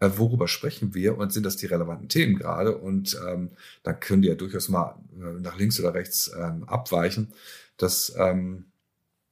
[0.00, 2.76] äh, worüber sprechen wir und sind das die relevanten Themen gerade?
[2.76, 3.50] Und ähm,
[3.82, 7.32] da können die ja durchaus mal äh, nach links oder rechts ähm, abweichen.
[7.76, 8.66] Das ähm,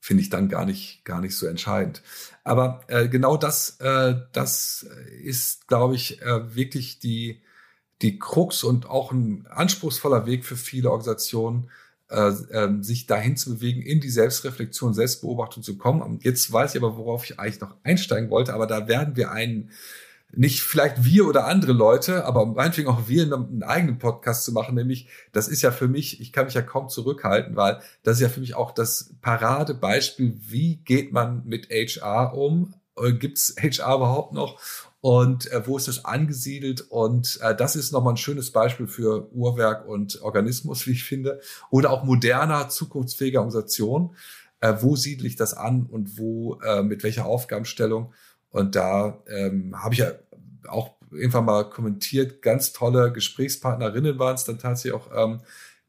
[0.00, 2.02] finde ich dann gar nicht, gar nicht so entscheidend.
[2.44, 4.86] Aber äh, genau das, äh, das
[5.22, 7.42] ist, glaube ich, äh, wirklich die,
[8.02, 11.70] die Krux und auch ein anspruchsvoller Weg für viele Organisationen,
[12.10, 16.02] äh, äh, sich dahin zu bewegen, in die Selbstreflexion, Selbstbeobachtung zu kommen.
[16.02, 19.30] Und jetzt weiß ich aber, worauf ich eigentlich noch einsteigen wollte, aber da werden wir
[19.30, 19.70] einen
[20.36, 24.74] nicht vielleicht wir oder andere Leute, aber meinetwegen auch wir einen eigenen Podcast zu machen,
[24.74, 28.22] nämlich das ist ja für mich, ich kann mich ja kaum zurückhalten, weil das ist
[28.22, 32.74] ja für mich auch das Paradebeispiel, wie geht man mit HR um?
[32.96, 34.60] Äh, gibt's HR überhaupt noch?
[35.00, 36.80] Und äh, wo ist das angesiedelt?
[36.80, 41.40] Und äh, das ist nochmal ein schönes Beispiel für Uhrwerk und Organismus, wie ich finde.
[41.70, 44.16] Oder auch moderner, zukunftsfähiger Organisation.
[44.60, 48.14] Äh, wo siedle ich das an und wo, äh, mit welcher Aufgabenstellung?
[48.48, 50.12] Und da ähm, habe ich ja
[50.68, 55.40] auch irgendwann mal kommentiert, ganz tolle Gesprächspartnerinnen waren es dann tatsächlich auch, ähm,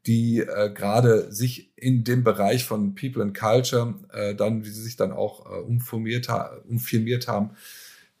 [0.06, 4.82] die äh, gerade sich in dem Bereich von People and Culture äh, dann, wie sie
[4.82, 7.50] sich dann auch äh, umformiert, ha umfirmiert haben,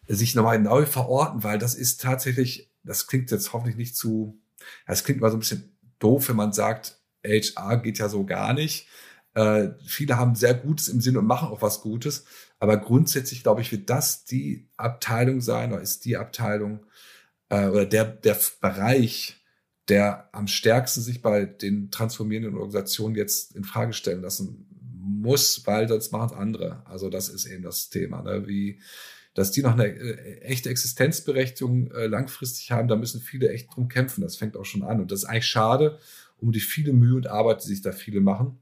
[0.08, 4.38] sich nochmal neu verorten, weil das ist tatsächlich, das klingt jetzt hoffentlich nicht zu,
[4.86, 8.52] das klingt mal so ein bisschen doof, wenn man sagt, HR geht ja so gar
[8.52, 8.88] nicht.
[9.36, 12.24] Äh, viele haben sehr Gutes im Sinn und machen auch was Gutes.
[12.58, 16.86] Aber grundsätzlich, glaube ich, wird das die Abteilung sein oder ist die Abteilung
[17.50, 19.44] äh, oder der, der Bereich,
[19.88, 25.86] der am stärksten sich bei den transformierenden Organisationen jetzt in Frage stellen lassen muss, weil
[25.86, 26.82] sonst machen es andere.
[26.86, 28.48] Also das ist eben das Thema, ne?
[28.48, 28.80] wie
[29.34, 33.88] dass die noch eine äh, echte Existenzberechtigung äh, langfristig haben, da müssen viele echt drum
[33.88, 34.22] kämpfen.
[34.22, 34.98] Das fängt auch schon an.
[34.98, 35.98] Und das ist eigentlich schade
[36.38, 38.58] um die viele Mühe und Arbeit, die sich da viele machen.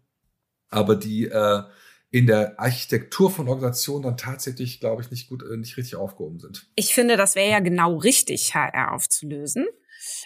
[0.74, 1.62] Aber die äh,
[2.10, 6.38] in der Architektur von Organisationen dann tatsächlich, glaube ich, nicht gut, äh, nicht richtig aufgehoben
[6.38, 6.66] sind.
[6.76, 9.66] Ich finde, das wäre ja genau richtig, HR aufzulösen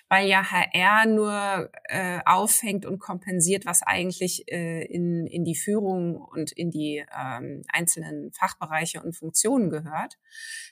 [0.08, 6.16] weil ja HR nur äh, aufhängt und kompensiert, was eigentlich äh, in, in die Führung
[6.16, 10.18] und in die ähm, einzelnen Fachbereiche und Funktionen gehört.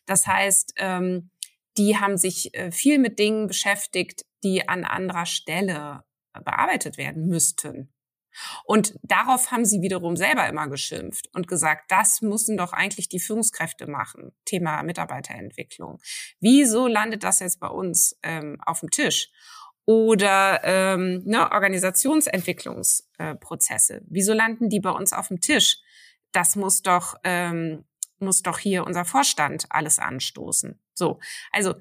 [0.06, 1.30] Das heißt, ähm,
[1.78, 7.92] die haben sich äh, viel mit Dingen beschäftigt, die an anderer Stelle bearbeitet werden müssten.
[8.64, 13.20] Und darauf haben sie wiederum selber immer geschimpft und gesagt, das müssen doch eigentlich die
[13.20, 14.32] Führungskräfte machen.
[14.44, 16.00] Thema Mitarbeiterentwicklung.
[16.40, 19.30] Wieso landet das jetzt bei uns ähm, auf dem Tisch?
[19.84, 23.94] Oder ähm, ne, Organisationsentwicklungsprozesse.
[23.94, 25.78] Äh, Wieso landen die bei uns auf dem Tisch?
[26.32, 27.84] Das muss doch ähm,
[28.18, 30.80] muss doch hier unser Vorstand alles anstoßen.
[30.94, 31.20] So,
[31.52, 31.74] also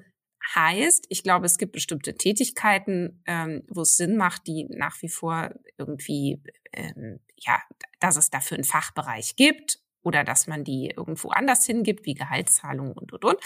[0.54, 5.08] Heißt, ich glaube, es gibt bestimmte Tätigkeiten, ähm, wo es Sinn macht, die nach wie
[5.08, 6.40] vor irgendwie,
[6.72, 7.60] ähm, ja,
[8.00, 12.92] dass es dafür einen Fachbereich gibt oder dass man die irgendwo anders hingibt, wie Gehaltszahlungen
[12.92, 13.38] und, und, und.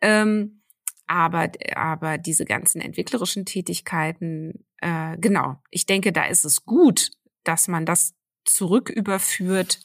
[0.00, 0.62] Ähm,
[1.06, 7.10] aber, aber diese ganzen entwicklerischen Tätigkeiten, äh, genau, ich denke, da ist es gut,
[7.44, 8.14] dass man das
[8.44, 9.80] zurücküberführt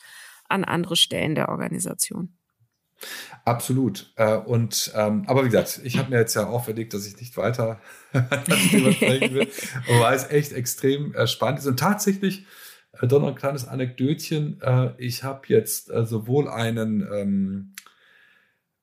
[0.48, 2.38] an andere Stellen der Organisation.
[3.44, 4.12] Absolut.
[4.16, 7.38] Äh, und ähm, aber wie gesagt, ich habe mir jetzt ja auferlegt, dass ich nicht
[7.38, 7.80] weiter
[8.14, 9.48] darüber sprechen will,
[10.00, 11.68] weil es echt extrem äh, spannend ist.
[11.68, 12.46] Und tatsächlich,
[12.94, 14.62] äh, doch noch ein kleines Anekdötchen.
[14.62, 17.74] Äh, ich habe jetzt äh, sowohl einen ähm,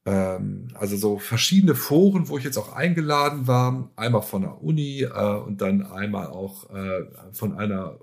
[0.05, 5.03] ähm, also so verschiedene Foren, wo ich jetzt auch eingeladen war, einmal von der Uni
[5.03, 7.99] äh, und dann einmal auch äh, von einer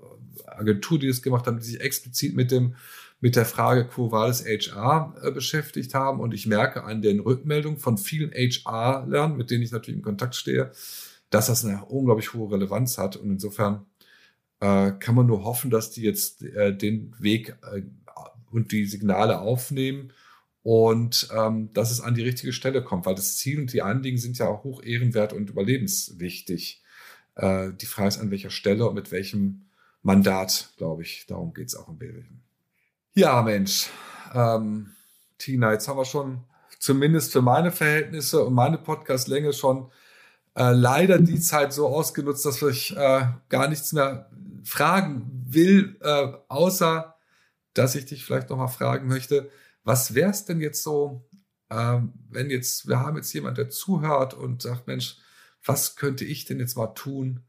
[0.46, 2.74] Agentur, die das gemacht haben, die sich explizit mit dem
[3.20, 6.20] mit der Frage Quo Vadis HR äh, beschäftigt haben.
[6.20, 10.34] Und ich merke an den Rückmeldungen von vielen HR-Lern, mit denen ich natürlich in Kontakt
[10.34, 10.72] stehe,
[11.28, 13.16] dass das eine unglaublich hohe Relevanz hat.
[13.16, 13.86] Und insofern
[14.60, 17.82] äh, kann man nur hoffen, dass die jetzt äh, den Weg äh,
[18.50, 20.12] und die Signale aufnehmen
[20.62, 24.18] und ähm, dass es an die richtige Stelle kommt, weil das Ziel und die Anliegen
[24.18, 26.82] sind ja auch hoch ehrenwert und überlebenswichtig.
[27.36, 29.66] Äh, die Frage ist, an welcher Stelle und mit welchem
[30.02, 31.26] Mandat, glaube ich.
[31.26, 32.42] Darum geht es auch im Wesentlichen.
[33.14, 33.90] Ja, Mensch.
[34.34, 34.92] Ähm,
[35.38, 36.44] Tina, jetzt haben wir schon
[36.78, 39.90] zumindest für meine Verhältnisse und meine Podcastlänge schon
[40.54, 44.30] äh, leider die Zeit so ausgenutzt, dass ich äh, gar nichts mehr
[44.64, 47.16] fragen will, äh, außer
[47.74, 49.50] dass ich dich vielleicht noch mal fragen möchte,
[49.84, 51.24] was wäre es denn jetzt so,
[51.70, 55.16] ähm, wenn jetzt, wir haben jetzt jemand, der zuhört und sagt, Mensch,
[55.64, 57.44] was könnte ich denn jetzt mal tun,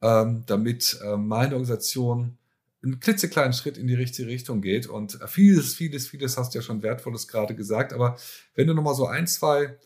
[0.00, 2.38] ähm, damit äh, meine Organisation
[2.82, 4.86] einen klitzekleinen Schritt in die richtige Richtung geht.
[4.86, 7.92] Und vieles, vieles, vieles hast du ja schon Wertvolles gerade gesagt.
[7.92, 8.16] Aber
[8.54, 9.76] wenn du nochmal so ein, zwei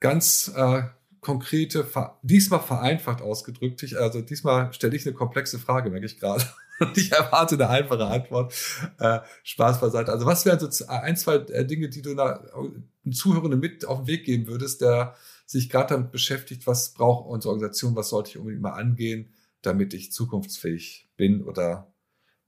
[0.00, 0.82] ganz äh,
[1.20, 1.86] konkrete,
[2.22, 6.44] diesmal vereinfacht ausgedrückt, also diesmal stelle ich eine komplexe Frage, merke ich gerade.
[6.80, 8.52] Und ich erwarte eine einfache Antwort.
[8.98, 10.12] Äh, Spaß beiseite.
[10.12, 14.00] Also was wären so ein, zwei äh, Dinge, die du einer, einem Zuhörenden mit auf
[14.00, 15.14] den Weg geben würdest, der
[15.46, 19.32] sich gerade damit beschäftigt, was braucht unsere Organisation, was sollte ich unbedingt mal angehen,
[19.62, 21.93] damit ich zukunftsfähig bin oder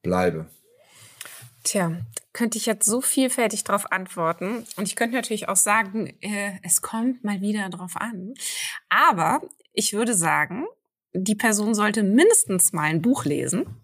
[0.07, 0.47] bleibe?
[1.63, 2.01] Tja,
[2.33, 4.65] könnte ich jetzt so vielfältig darauf antworten.
[4.77, 8.35] Und ich könnte natürlich auch sagen, äh, es kommt mal wieder drauf an.
[8.89, 9.43] Aber
[9.73, 10.67] ich würde sagen,
[11.13, 13.83] die Person sollte mindestens mal ein Buch lesen,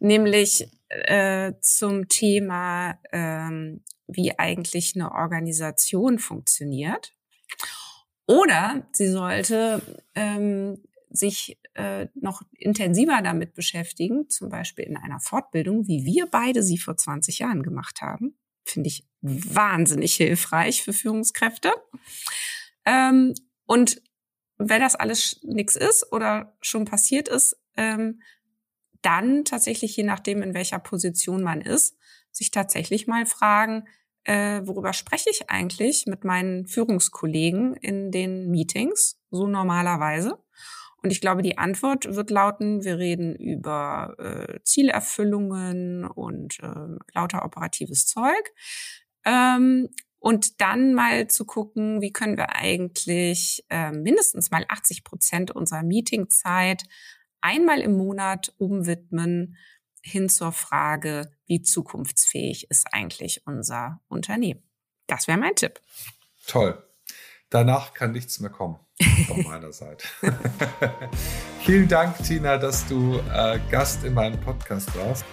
[0.00, 7.12] nämlich äh, zum Thema, ähm, wie eigentlich eine Organisation funktioniert.
[8.26, 9.80] Oder sie sollte
[10.14, 10.82] ähm,
[11.16, 16.78] sich äh, noch intensiver damit beschäftigen, zum Beispiel in einer Fortbildung, wie wir beide sie
[16.78, 18.38] vor 20 Jahren gemacht haben.
[18.64, 21.72] Finde ich wahnsinnig hilfreich für Führungskräfte.
[22.84, 23.34] Ähm,
[23.66, 24.02] und
[24.58, 28.20] wenn das alles nichts ist oder schon passiert ist, ähm,
[29.02, 31.96] dann tatsächlich, je nachdem, in welcher Position man ist,
[32.32, 33.84] sich tatsächlich mal fragen,
[34.24, 40.38] äh, worüber spreche ich eigentlich mit meinen Führungskollegen in den Meetings, so normalerweise.
[41.02, 47.44] Und ich glaube, die Antwort wird lauten, wir reden über äh, Zielerfüllungen und äh, lauter
[47.44, 48.52] operatives Zeug.
[49.24, 49.88] Ähm,
[50.18, 55.82] und dann mal zu gucken, wie können wir eigentlich äh, mindestens mal 80 Prozent unserer
[55.82, 56.84] Meetingzeit
[57.40, 59.56] einmal im Monat umwidmen
[60.02, 64.62] hin zur Frage, wie zukunftsfähig ist eigentlich unser Unternehmen.
[65.06, 65.80] Das wäre mein Tipp.
[66.46, 66.82] Toll.
[67.50, 68.80] Danach kann nichts mehr kommen
[69.26, 70.06] von meiner Seite.
[71.60, 75.24] Vielen Dank, Tina, dass du äh, Gast in meinem Podcast warst.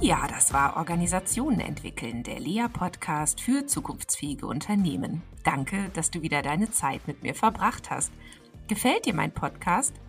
[0.00, 5.22] Ja, das war Organisationen entwickeln, der Lea-Podcast für zukunftsfähige Unternehmen.
[5.42, 8.12] Danke, dass du wieder deine Zeit mit mir verbracht hast.
[8.68, 9.94] Gefällt dir mein Podcast?